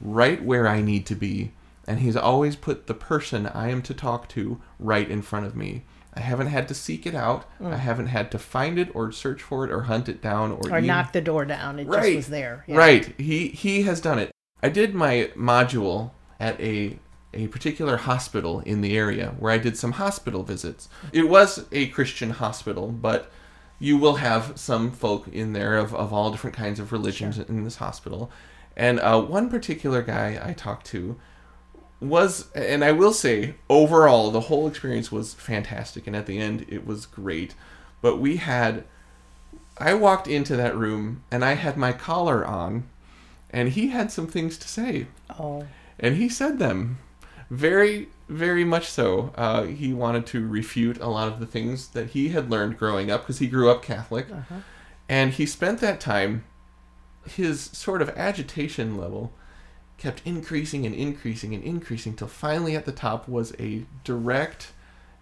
right 0.00 0.42
where 0.42 0.68
I 0.68 0.80
need 0.80 1.06
to 1.06 1.14
be 1.14 1.52
and 1.88 2.00
he's 2.00 2.16
always 2.16 2.54
put 2.54 2.86
the 2.86 2.94
person 2.94 3.46
I 3.46 3.70
am 3.70 3.80
to 3.82 3.94
talk 3.94 4.28
to 4.30 4.60
right 4.78 5.08
in 5.10 5.22
front 5.22 5.46
of 5.46 5.56
me. 5.56 5.84
I 6.12 6.20
haven't 6.20 6.48
had 6.48 6.68
to 6.68 6.74
seek 6.74 7.06
it 7.06 7.14
out. 7.14 7.46
I 7.60 7.64
mm. 7.64 7.78
haven't 7.78 8.08
had 8.08 8.30
to 8.32 8.38
find 8.38 8.78
it 8.78 8.94
or 8.94 9.10
search 9.10 9.40
for 9.42 9.64
it 9.64 9.72
or 9.72 9.82
hunt 9.82 10.08
it 10.08 10.20
down 10.20 10.52
or, 10.52 10.70
Or 10.70 10.78
even- 10.78 10.86
knock 10.86 11.12
the 11.12 11.22
door 11.22 11.46
down. 11.46 11.78
It 11.78 11.86
just 11.86 11.96
Right. 11.96 12.16
was 12.16 12.28
there. 12.28 12.64
Yeah. 12.66 12.76
Right. 12.76 13.14
He 13.18 13.48
he 13.48 13.82
has 13.82 14.00
done 14.02 14.18
it. 14.18 14.30
I 14.62 14.68
did 14.68 14.94
my 14.94 15.30
module 15.34 16.10
at 16.38 16.60
a 16.60 16.98
a 17.32 17.46
particular 17.48 17.96
hospital 17.96 18.60
in 18.60 18.80
the 18.80 18.96
area 18.96 19.34
where 19.38 19.52
I 19.52 19.58
did 19.58 19.76
some 19.76 19.92
hospital 19.92 20.42
visits. 20.42 20.88
It 21.12 21.28
was 21.28 21.66
a 21.72 21.86
Christian 21.88 22.30
hospital, 22.30 22.88
but 22.88 23.30
you 23.78 23.96
will 23.96 24.16
have 24.16 24.58
some 24.58 24.90
folk 24.90 25.28
in 25.28 25.52
there 25.52 25.76
of, 25.76 25.94
of 25.94 26.12
all 26.12 26.30
different 26.30 26.56
kinds 26.56 26.80
of 26.80 26.90
religions 26.90 27.38
in 27.38 27.64
this 27.64 27.76
hospital. 27.76 28.30
And 28.78 29.00
uh, 29.00 29.20
one 29.20 29.50
particular 29.50 30.00
guy 30.00 30.40
I 30.42 30.54
talked 30.54 30.86
to 30.88 31.18
was, 32.00 32.50
and 32.52 32.84
I 32.84 32.92
will 32.92 33.12
say, 33.12 33.56
overall, 33.68 34.30
the 34.30 34.42
whole 34.42 34.66
experience 34.66 35.12
was 35.12 35.34
fantastic. 35.34 36.06
And 36.06 36.16
at 36.16 36.24
the 36.26 36.38
end, 36.38 36.64
it 36.68 36.86
was 36.86 37.04
great. 37.04 37.54
But 38.00 38.18
we 38.18 38.36
had 38.36 38.84
I 39.78 39.94
walked 39.94 40.26
into 40.26 40.56
that 40.56 40.76
room 40.76 41.22
and 41.30 41.44
I 41.44 41.52
had 41.52 41.76
my 41.76 41.92
collar 41.92 42.44
on, 42.44 42.88
and 43.50 43.70
he 43.70 43.88
had 43.88 44.10
some 44.10 44.26
things 44.26 44.58
to 44.58 44.68
say, 44.68 45.06
Oh, 45.38 45.66
and 45.98 46.16
he 46.16 46.28
said 46.28 46.58
them 46.58 46.98
very, 47.50 48.08
very 48.28 48.64
much 48.64 48.86
so. 48.88 49.32
Uh, 49.36 49.64
he 49.64 49.92
wanted 49.92 50.26
to 50.26 50.46
refute 50.46 50.98
a 51.00 51.08
lot 51.08 51.28
of 51.28 51.40
the 51.40 51.46
things 51.46 51.88
that 51.88 52.10
he 52.10 52.30
had 52.30 52.50
learned 52.50 52.78
growing 52.78 53.10
up 53.10 53.22
because 53.22 53.38
he 53.38 53.46
grew 53.46 53.70
up 53.70 53.82
Catholic, 53.82 54.26
and 55.08 55.32
he 55.32 55.46
spent 55.46 55.80
that 55.80 56.00
time. 56.00 56.44
His 57.26 57.60
sort 57.60 58.00
of 58.02 58.08
agitation 58.10 58.96
level 58.96 59.32
kept 59.96 60.22
increasing 60.24 60.86
and 60.86 60.94
increasing 60.94 61.54
and 61.54 61.62
increasing 61.64 62.14
till 62.14 62.28
finally 62.28 62.76
at 62.76 62.84
the 62.84 62.92
top 62.92 63.28
was 63.28 63.52
a 63.58 63.84
direct 64.04 64.72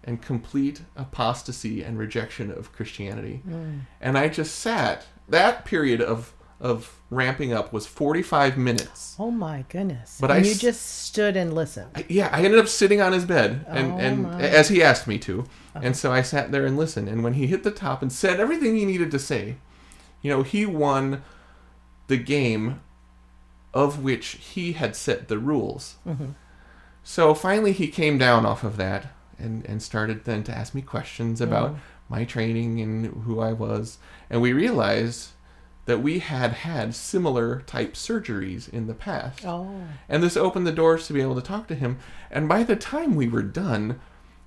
and 0.03 0.21
complete 0.21 0.81
apostasy 0.95 1.83
and 1.83 1.97
rejection 1.97 2.51
of 2.51 2.71
Christianity. 2.71 3.41
And 3.99 4.17
I 4.17 4.29
just 4.29 4.55
sat. 4.55 5.05
That 5.27 5.65
period 5.65 6.01
of 6.01 6.33
of 6.59 6.99
ramping 7.11 7.53
up 7.53 7.71
was 7.71 7.85
45 7.85 8.57
minutes. 8.57 9.15
oh 9.19 9.29
my 9.29 9.63
goodness! 9.69 10.17
But 10.19 10.31
and 10.31 10.43
I 10.43 10.47
you 10.47 10.55
just 10.55 10.81
stood 11.03 11.37
and 11.37 11.53
listened. 11.53 11.91
I- 11.93 12.05
yeah, 12.09 12.29
I 12.31 12.43
ended 12.43 12.59
up 12.59 12.67
sitting 12.67 12.99
on 12.99 13.13
his 13.13 13.25
bed 13.25 13.63
and, 13.67 13.91
Oh 13.91 13.97
and 13.97 14.23
my. 14.23 14.29
Uh-huh. 14.29 14.39
as 14.39 14.69
he 14.69 14.81
asked 14.81 15.05
me 15.07 15.19
to. 15.19 15.45
And 15.75 15.95
so 15.95 16.11
I 16.11 16.23
sat 16.23 16.51
there 16.51 16.65
and 16.65 16.75
listened. 16.75 17.09
And 17.09 17.23
when 17.23 17.33
he 17.33 17.45
hit 17.45 17.61
the 17.63 17.69
top 17.69 18.01
and 18.01 18.11
said 18.11 18.39
everything 18.39 18.75
he 18.75 18.85
needed 18.85 19.11
to 19.11 19.19
say, 19.19 19.57
you 20.23 20.31
know, 20.31 20.41
he 20.41 20.65
won 20.65 21.21
the 22.07 22.17
game 22.17 22.81
of 23.73 24.01
which 24.03 24.27
he 24.53 24.73
had 24.73 24.95
set 24.95 25.27
the 25.27 25.37
rules. 25.37 25.97
Mm-hmm. 26.07 26.31
So 27.03 27.33
finally 27.33 27.71
he 27.73 27.87
came 27.87 28.17
down 28.17 28.45
off 28.45 28.63
of 28.63 28.77
that 28.77 29.07
and, 29.39 29.65
and 29.65 29.81
started 29.81 30.25
then 30.25 30.43
to 30.43 30.57
ask 30.57 30.73
me 30.73 30.81
questions 30.81 31.41
about 31.41 31.71
Mm. 31.73 31.79
my 32.09 32.25
training 32.25 32.79
and 32.81 33.23
who 33.23 33.39
I 33.39 33.53
was. 33.53 33.97
And 34.29 34.41
we 34.41 34.51
realized 34.53 35.29
that 35.85 36.01
we 36.01 36.19
had 36.19 36.51
had 36.51 36.93
similar 36.95 37.61
type 37.61 37.93
surgeries 37.93 38.67
in 38.73 38.87
the 38.87 38.93
past. 38.93 39.45
Oh, 39.45 39.69
And 40.09 40.21
this 40.23 40.35
opened 40.35 40.65
the 40.67 40.71
doors 40.71 41.07
to 41.07 41.13
be 41.13 41.21
able 41.21 41.35
to 41.35 41.41
talk 41.41 41.67
to 41.67 41.75
him. 41.75 41.99
And 42.31 42.49
by 42.49 42.63
the 42.63 42.75
time 42.75 43.15
we 43.15 43.27
were 43.27 43.43
done, 43.43 43.99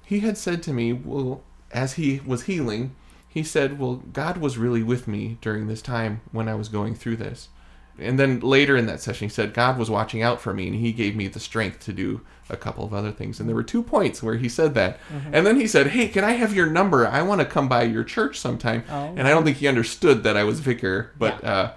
he 0.05 0.21
had 0.21 0.37
said 0.37 0.63
to 0.65 0.73
me, 0.73 0.93
Well, 0.93 1.43
as 1.73 1.95
he 1.95 2.21
was 2.27 2.43
healing, 2.43 2.95
he 3.33 3.45
said, 3.45 3.79
Well, 3.79 4.03
God 4.13 4.39
was 4.39 4.59
really 4.59 4.83
with 4.83 5.07
me 5.07 5.39
during 5.41 5.69
this 5.69 5.81
time 5.81 6.21
when 6.33 6.49
I 6.49 6.57
was 6.57 6.69
going 6.69 6.97
through 6.97 7.17
this. 7.17 7.49
And 7.97 8.19
then 8.19 8.41
later 8.41 8.77
in 8.77 8.87
that 8.87 9.01
session, 9.01 9.29
he 9.29 9.33
said, 9.33 9.55
God 9.55 9.79
was 9.79 9.89
watching 9.89 10.23
out 10.23 10.41
for 10.41 10.53
me 10.53 10.67
and 10.67 10.77
he 10.77 10.91
gave 10.91 11.15
me 11.15 11.29
the 11.29 11.39
strength 11.39 11.81
to 11.81 11.93
do 11.93 12.23
a 12.49 12.57
couple 12.57 12.85
of 12.85 12.93
other 12.93 13.13
things. 13.13 13.39
And 13.39 13.49
there 13.49 13.55
were 13.55 13.63
two 13.63 13.83
points 13.83 14.23
where 14.23 14.37
he 14.37 14.49
said 14.49 14.75
that. 14.75 14.99
And 15.33 15.47
then 15.47 15.61
he 15.61 15.69
said, 15.69 15.89
Hey, 15.89 16.09
can 16.09 16.25
I 16.25 16.33
have 16.33 16.53
your 16.53 16.67
number? 16.67 17.07
I 17.07 17.23
want 17.23 17.41
to 17.41 17.47
come 17.47 17.69
by 17.69 17.85
your 17.85 18.03
church 18.03 18.37
sometime. 18.37 18.83
Oh. 18.91 19.15
And 19.17 19.29
I 19.29 19.31
don't 19.31 19.45
think 19.45 19.59
he 19.59 19.69
understood 19.69 20.25
that 20.25 20.37
I 20.37 20.43
was 20.43 20.59
vicar, 20.59 21.13
but 21.17 21.45
uh, 21.45 21.73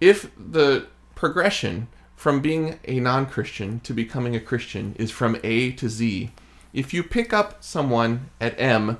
if 0.00 0.32
the 0.36 0.88
progression 1.14 1.86
from 2.16 2.40
being 2.40 2.80
a 2.86 2.98
non 2.98 3.26
Christian 3.26 3.78
to 3.80 3.94
becoming 3.94 4.34
a 4.34 4.40
Christian 4.40 4.96
is 4.98 5.12
from 5.12 5.38
A 5.44 5.70
to 5.72 5.88
Z, 5.88 6.32
if 6.72 6.92
you 6.92 7.04
pick 7.04 7.32
up 7.32 7.62
someone 7.62 8.30
at 8.40 8.58
M 8.60 8.98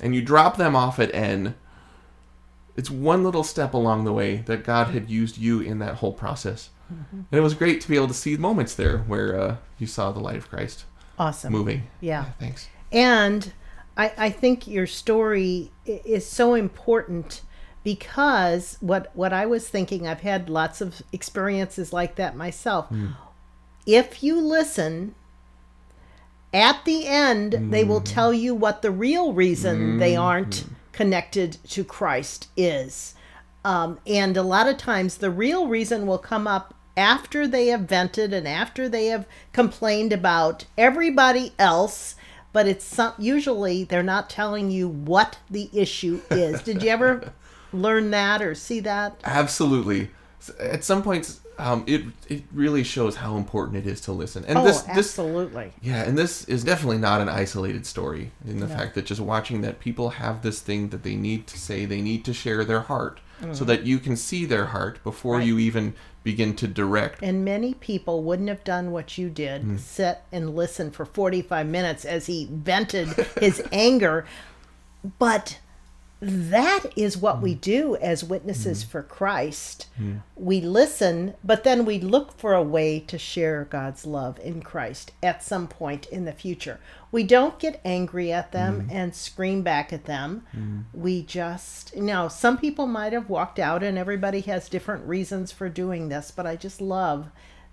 and 0.00 0.14
you 0.14 0.22
drop 0.22 0.56
them 0.56 0.74
off 0.74 0.98
at 0.98 1.14
N, 1.14 1.54
it's 2.76 2.90
one 2.90 3.22
little 3.22 3.44
step 3.44 3.74
along 3.74 4.04
the 4.04 4.12
way 4.12 4.38
that 4.46 4.64
God 4.64 4.88
had 4.88 5.10
used 5.10 5.38
you 5.38 5.60
in 5.60 5.78
that 5.80 5.96
whole 5.96 6.12
process. 6.12 6.70
And 6.88 7.26
it 7.30 7.40
was 7.40 7.54
great 7.54 7.80
to 7.82 7.88
be 7.88 7.96
able 7.96 8.08
to 8.08 8.14
see 8.14 8.36
moments 8.36 8.74
there 8.74 8.98
where 8.98 9.38
uh, 9.38 9.56
you 9.78 9.86
saw 9.86 10.10
the 10.10 10.18
light 10.18 10.36
of 10.36 10.48
Christ 10.48 10.84
awesome! 11.18 11.52
moving. 11.52 11.84
Yeah. 12.00 12.32
thanks. 12.40 12.68
And 12.90 13.52
I, 13.96 14.12
I 14.16 14.30
think 14.30 14.66
your 14.66 14.86
story 14.86 15.70
is 15.84 16.26
so 16.26 16.54
important 16.54 17.42
because 17.84 18.76
what 18.80 19.14
what 19.14 19.32
I 19.32 19.46
was 19.46 19.68
thinking, 19.68 20.08
I've 20.08 20.20
had 20.20 20.50
lots 20.50 20.80
of 20.80 21.02
experiences 21.12 21.92
like 21.92 22.16
that 22.16 22.36
myself. 22.36 22.88
If 23.86 24.22
you 24.22 24.40
listen, 24.40 25.14
at 26.52 26.84
the 26.84 27.06
end, 27.06 27.72
they 27.72 27.84
will 27.84 28.00
tell 28.00 28.32
you 28.32 28.54
what 28.54 28.82
the 28.82 28.90
real 28.90 29.32
reason 29.32 29.98
they 29.98 30.16
aren't 30.16 30.64
connected 30.92 31.58
to 31.68 31.84
Christ 31.84 32.48
is. 32.56 33.14
Um, 33.64 34.00
and 34.06 34.36
a 34.36 34.42
lot 34.42 34.68
of 34.68 34.76
times, 34.76 35.18
the 35.18 35.30
real 35.30 35.68
reason 35.68 36.06
will 36.06 36.18
come 36.18 36.46
up 36.46 36.74
after 36.96 37.46
they 37.46 37.68
have 37.68 37.82
vented 37.82 38.32
and 38.32 38.48
after 38.48 38.88
they 38.88 39.06
have 39.06 39.26
complained 39.52 40.12
about 40.12 40.64
everybody 40.76 41.52
else. 41.58 42.16
But 42.52 42.66
it's 42.66 42.84
some, 42.84 43.14
usually 43.16 43.84
they're 43.84 44.02
not 44.02 44.28
telling 44.28 44.70
you 44.70 44.88
what 44.88 45.38
the 45.48 45.70
issue 45.72 46.20
is. 46.30 46.62
Did 46.62 46.82
you 46.82 46.90
ever 46.90 47.32
learn 47.72 48.10
that 48.10 48.42
or 48.42 48.54
see 48.56 48.80
that? 48.80 49.20
Absolutely. 49.24 50.10
At 50.58 50.82
some 50.82 51.02
points, 51.02 51.40
um, 51.58 51.84
it 51.86 52.02
it 52.28 52.44
really 52.52 52.82
shows 52.82 53.16
how 53.16 53.36
important 53.36 53.76
it 53.76 53.86
is 53.86 54.00
to 54.02 54.12
listen. 54.12 54.44
And 54.46 54.58
Oh, 54.58 54.64
this 54.64 54.80
this 54.82 54.96
absolutely. 54.98 55.72
Yeah, 55.82 56.02
and 56.04 56.16
this 56.16 56.44
is 56.46 56.64
definitely 56.64 56.98
not 56.98 57.20
an 57.20 57.28
isolated 57.28 57.84
story 57.86 58.30
in 58.46 58.60
the 58.60 58.68
fact 58.68 58.94
that 58.94 59.04
just 59.04 59.20
watching 59.20 59.60
that 59.62 59.78
people 59.80 60.10
have 60.10 60.42
this 60.42 60.60
thing 60.60 60.88
that 60.88 61.02
they 61.02 61.16
need 61.16 61.46
to 61.48 61.58
say, 61.58 61.84
they 61.84 62.00
need 62.00 62.24
to 62.24 62.32
share 62.32 62.64
their 62.64 62.80
heart 62.80 63.20
so 63.52 63.64
that 63.64 63.84
you 63.84 63.98
can 63.98 64.16
see 64.16 64.44
their 64.44 64.66
heart 64.66 65.02
before 65.02 65.36
Right. 65.38 65.46
you 65.46 65.58
even 65.58 65.94
begin 66.22 66.54
to 66.56 66.68
direct. 66.68 67.22
And 67.22 67.42
many 67.42 67.72
people 67.72 68.22
wouldn't 68.22 68.50
have 68.50 68.62
done 68.64 68.90
what 68.90 69.16
you 69.16 69.30
did 69.30 69.62
Hmm. 69.62 69.76
sit 69.78 70.18
and 70.30 70.54
listen 70.54 70.90
for 70.90 71.06
45 71.06 71.66
minutes 71.66 72.04
as 72.04 72.26
he 72.26 72.46
vented 72.52 73.08
his 73.40 73.62
anger. 73.72 74.26
But 75.18 75.58
that 76.22 76.80
is 76.96 77.16
what 77.16 77.36
Hmm. 77.36 77.42
we 77.42 77.54
do 77.54 77.96
as 77.96 78.22
witnesses 78.22 78.82
for 78.82 79.02
Christ. 79.02 79.86
We 80.36 80.60
listen, 80.60 81.34
but 81.42 81.64
then 81.64 81.84
we 81.86 81.98
look 81.98 82.36
for 82.38 82.52
a 82.54 82.62
way 82.62 83.00
to 83.00 83.16
share 83.18 83.64
God's 83.70 84.04
love 84.06 84.38
in 84.40 84.62
Christ 84.62 85.12
at 85.22 85.42
some 85.42 85.66
point 85.66 86.06
in 86.06 86.26
the 86.26 86.32
future. 86.32 86.78
We 87.10 87.24
don't 87.24 87.58
get 87.58 87.80
angry 87.84 88.30
at 88.32 88.52
them 88.52 88.82
Hmm. 88.82 88.90
and 88.96 89.14
scream 89.14 89.62
back 89.62 89.92
at 89.92 90.04
them. 90.04 90.86
We 90.92 91.22
just, 91.22 91.94
you 91.96 92.02
know, 92.02 92.28
some 92.28 92.58
people 92.58 92.86
might 92.86 93.12
have 93.14 93.30
walked 93.30 93.58
out, 93.58 93.82
and 93.82 93.96
everybody 93.96 94.40
has 94.42 94.68
different 94.68 95.06
reasons 95.06 95.52
for 95.52 95.68
doing 95.68 96.08
this, 96.10 96.30
but 96.30 96.46
I 96.46 96.56
just 96.56 96.80
love 96.80 97.28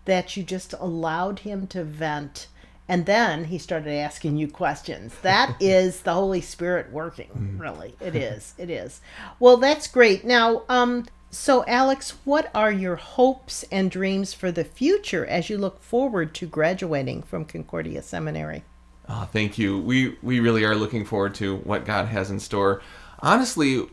that 0.06 0.38
you 0.38 0.44
just 0.44 0.74
allowed 0.80 1.40
him 1.40 1.68
to 1.68 1.84
vent. 1.84 2.48
And 2.90 3.06
then 3.06 3.46
he 3.46 3.58
started 3.58 3.92
asking 3.94 4.38
you 4.38 4.48
questions. 4.48 5.14
That 5.22 5.56
is 5.60 6.02
the 6.02 6.14
Holy 6.14 6.42
Spirit 6.42 6.92
working, 6.92 7.58
really. 7.60 7.96
It 8.00 8.16
is. 8.16 8.54
It 8.58 8.70
is. 8.70 9.02
Well, 9.40 9.58
that's 9.58 9.88
great. 9.88 10.24
Now, 10.26 10.64
um, 10.70 11.06
So, 11.30 11.66
Alex, 11.68 12.14
what 12.24 12.50
are 12.56 12.72
your 12.72 12.96
hopes 12.96 13.64
and 13.72 13.92
dreams 13.92 14.34
for 14.34 14.50
the 14.52 14.64
future 14.64 15.26
as 15.26 15.50
you 15.50 15.58
look 15.58 15.82
forward 15.82 16.34
to 16.36 16.48
graduating 16.48 17.24
from 17.24 17.44
Concordia 17.44 18.02
Seminary? 18.02 18.64
Oh, 19.10 19.28
thank 19.32 19.58
you. 19.58 19.78
We 19.80 20.18
we 20.22 20.40
really 20.40 20.64
are 20.66 20.76
looking 20.76 21.06
forward 21.06 21.36
to 21.36 21.58
what 21.58 21.86
God 21.86 22.08
has 22.08 22.30
in 22.32 22.40
store. 22.40 22.82
Honestly, 23.20 23.88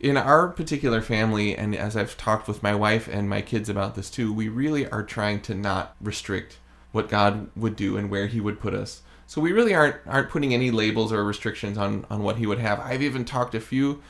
in 0.00 0.16
our 0.16 0.48
particular 0.48 1.00
family, 1.00 1.56
and 1.56 1.74
as 1.74 1.96
I've 1.96 2.16
talked 2.16 2.48
with 2.48 2.62
my 2.62 2.74
wife 2.74 3.08
and 3.08 3.28
my 3.28 3.40
kids 3.42 3.68
about 3.68 3.94
this 3.94 4.10
too, 4.10 4.32
we 4.32 4.48
really 4.48 4.88
are 4.88 5.02
trying 5.02 5.40
to 5.42 5.54
not 5.54 5.94
restrict 6.00 6.58
what 6.94 7.10
God 7.10 7.50
would 7.56 7.76
do 7.76 7.98
and 7.98 8.10
where 8.10 8.28
He 8.28 8.40
would 8.40 8.60
put 8.60 8.74
us. 8.74 9.02
So 9.26 9.40
we 9.42 9.52
really 9.52 9.74
aren't 9.74 9.96
aren't 10.06 10.30
putting 10.30 10.54
any 10.54 10.70
labels 10.72 11.12
or 11.12 11.24
restrictions 11.24 11.78
on 11.78 12.06
on 12.10 12.22
what 12.24 12.38
He 12.38 12.46
would 12.46 12.60
have. 12.60 12.80
I've 12.80 13.02
even 13.02 13.26
talked 13.26 13.54
a 13.56 13.60
few 13.60 14.02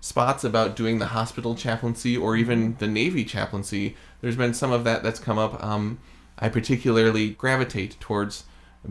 spots 0.00 0.44
about 0.44 0.76
doing 0.76 0.98
the 0.98 1.08
hospital 1.08 1.54
chaplaincy 1.54 2.16
or 2.16 2.36
even 2.36 2.76
the 2.78 2.88
Navy 2.88 3.24
chaplaincy. 3.24 3.96
There's 4.22 4.36
been 4.36 4.54
some 4.54 4.72
of 4.72 4.84
that 4.84 5.02
that's 5.02 5.20
come 5.20 5.38
up. 5.38 5.62
Um, 5.64 6.00
I 6.38 6.48
particularly 6.48 7.30
gravitate 7.30 8.00
towards 8.00 8.44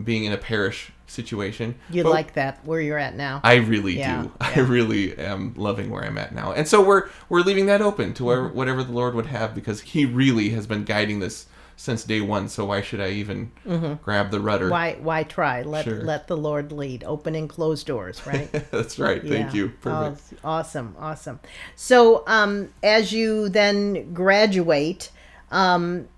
being 0.04 0.24
in 0.24 0.32
a 0.32 0.38
parish 0.38 0.92
situation. 1.06 1.76
You 1.88 2.04
But 2.04 2.10
like 2.10 2.34
that 2.34 2.64
where 2.64 2.80
you're 2.80 2.98
at 2.98 3.16
now? 3.16 3.44
I 3.44 3.56
really 3.56 3.96
Yeah, 3.96 3.98
do. 3.98 4.32
I 4.40 4.60
really 4.60 5.16
am 5.18 5.54
loving 5.56 5.90
where 5.90 6.04
I'm 6.04 6.18
at 6.18 6.34
now, 6.34 6.52
and 6.52 6.68
so 6.68 6.84
we're 6.84 7.08
we're 7.28 7.40
leaving 7.40 7.66
that 7.66 7.80
open 7.80 8.12
to 8.14 8.24
Mm-hmm. 8.26 8.54
whatever 8.54 8.84
the 8.84 8.92
Lord 8.92 9.14
would 9.14 9.26
have, 9.26 9.54
because 9.54 9.80
He 9.80 10.04
really 10.04 10.50
has 10.50 10.66
been 10.66 10.84
guiding 10.84 11.20
this 11.20 11.46
since 11.80 12.04
day 12.04 12.20
one. 12.20 12.46
So 12.46 12.66
why 12.66 12.82
should 12.82 13.00
I 13.00 13.08
even 13.12 13.50
grab 14.02 14.30
the 14.30 14.38
rudder? 14.38 14.66
Mm-hmm. 14.66 14.72
why 14.72 14.96
why 15.00 15.22
try? 15.22 15.62
Let 15.62 15.86
Sure. 15.86 16.02
let 16.04 16.28
the 16.28 16.36
Lord 16.36 16.72
lead. 16.72 17.04
Open 17.04 17.34
and 17.34 17.48
close 17.48 17.82
doors, 17.82 18.26
right? 18.26 18.52
That's 18.70 18.98
right. 18.98 19.22
Thank 19.22 19.54
Yeah. 19.54 19.54
you. 19.54 19.72
Oh, 19.86 20.14
awesome, 20.44 20.94
awesome. 20.98 21.40
So, 21.76 22.22
um, 22.26 22.68
as 22.82 23.12
you 23.12 23.48
then 23.48 24.12
graduate, 24.12 25.10
um, 25.50 26.08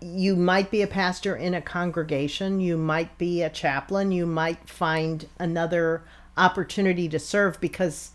you 0.00 0.36
might 0.36 0.70
be 0.70 0.82
a 0.82 0.86
pastor 0.86 1.34
in 1.34 1.52
a 1.54 1.60
congregation, 1.60 2.60
you 2.60 2.76
might 2.76 3.18
be 3.18 3.42
a 3.42 3.50
chaplain, 3.50 4.12
you 4.12 4.24
might 4.26 4.68
find 4.68 5.26
another 5.40 6.02
opportunity 6.36 7.08
to 7.08 7.18
serve 7.18 7.60
because 7.60 8.12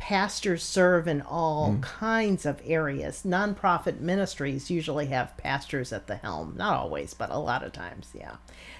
pastors 0.00 0.62
serve 0.62 1.06
in 1.06 1.20
all 1.20 1.76
kinds 1.82 2.46
of 2.46 2.62
areas. 2.64 3.22
Nonprofit 3.24 4.00
ministries 4.00 4.70
usually 4.70 5.06
have 5.08 5.36
pastors 5.36 5.92
at 5.92 6.06
the 6.06 6.16
helm. 6.16 6.54
Not 6.56 6.74
always, 6.74 7.12
but 7.12 7.30
a 7.30 7.38
lot 7.38 7.62
of 7.62 7.72
times, 7.72 8.08
yeah. 8.14 8.36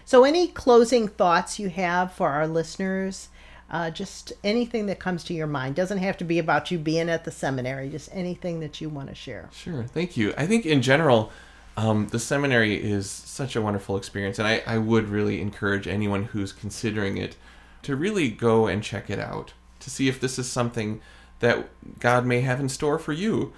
So, 0.06 0.24
any 0.24 0.48
closing 0.48 1.08
thoughts 1.08 1.58
you 1.58 1.68
have 1.68 2.10
for 2.12 2.30
our 2.30 2.48
listeners? 2.48 3.28
Uh, 3.70 3.90
just 3.90 4.32
anything 4.42 4.86
that 4.86 4.98
comes 4.98 5.22
to 5.24 5.34
your 5.34 5.46
mind 5.46 5.76
doesn't 5.76 5.98
have 5.98 6.16
to 6.16 6.24
be 6.24 6.38
about 6.38 6.70
you 6.70 6.78
being 6.78 7.10
at 7.10 7.24
the 7.24 7.30
seminary. 7.30 7.90
Just 7.90 8.08
anything 8.12 8.60
that 8.60 8.80
you 8.80 8.88
want 8.88 9.10
to 9.10 9.14
share. 9.14 9.50
Sure. 9.52 9.84
Thank 9.84 10.16
you. 10.16 10.32
I 10.38 10.46
think 10.46 10.64
in 10.64 10.80
general, 10.80 11.30
um, 11.76 12.08
the 12.08 12.18
seminary 12.18 12.74
is 12.74 13.10
such 13.10 13.54
a 13.54 13.60
wonderful 13.60 13.98
experience, 13.98 14.38
and 14.38 14.48
I, 14.48 14.62
I 14.66 14.78
would 14.78 15.08
really 15.08 15.40
encourage 15.40 15.86
anyone 15.86 16.24
who's 16.24 16.52
considering 16.52 17.18
it 17.18 17.36
to 17.82 17.94
really 17.94 18.30
go 18.30 18.66
and 18.66 18.82
check 18.82 19.10
it 19.10 19.18
out 19.18 19.52
to 19.80 19.90
see 19.90 20.08
if 20.08 20.20
this 20.20 20.38
is 20.38 20.48
something 20.50 21.00
that 21.40 21.68
God 21.98 22.26
may 22.26 22.40
have 22.42 22.60
in 22.60 22.68
store 22.68 22.98
for 22.98 23.12
you. 23.12 23.52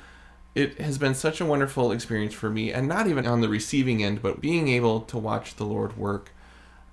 It 0.54 0.78
has 0.80 0.98
been 0.98 1.14
such 1.14 1.40
a 1.40 1.46
wonderful 1.46 1.92
experience 1.92 2.35
for 2.35 2.50
me, 2.50 2.72
and 2.72 2.87
not 2.87 3.06
even 3.06 3.26
on 3.26 3.40
the 3.40 3.48
receiving 3.48 4.02
end, 4.04 4.20
but 4.22 4.40
being 4.40 4.68
able 4.68 5.00
to 5.00 5.16
watch 5.18 5.56
the 5.56 5.64
Lord 5.64 5.96
work. 5.96 6.30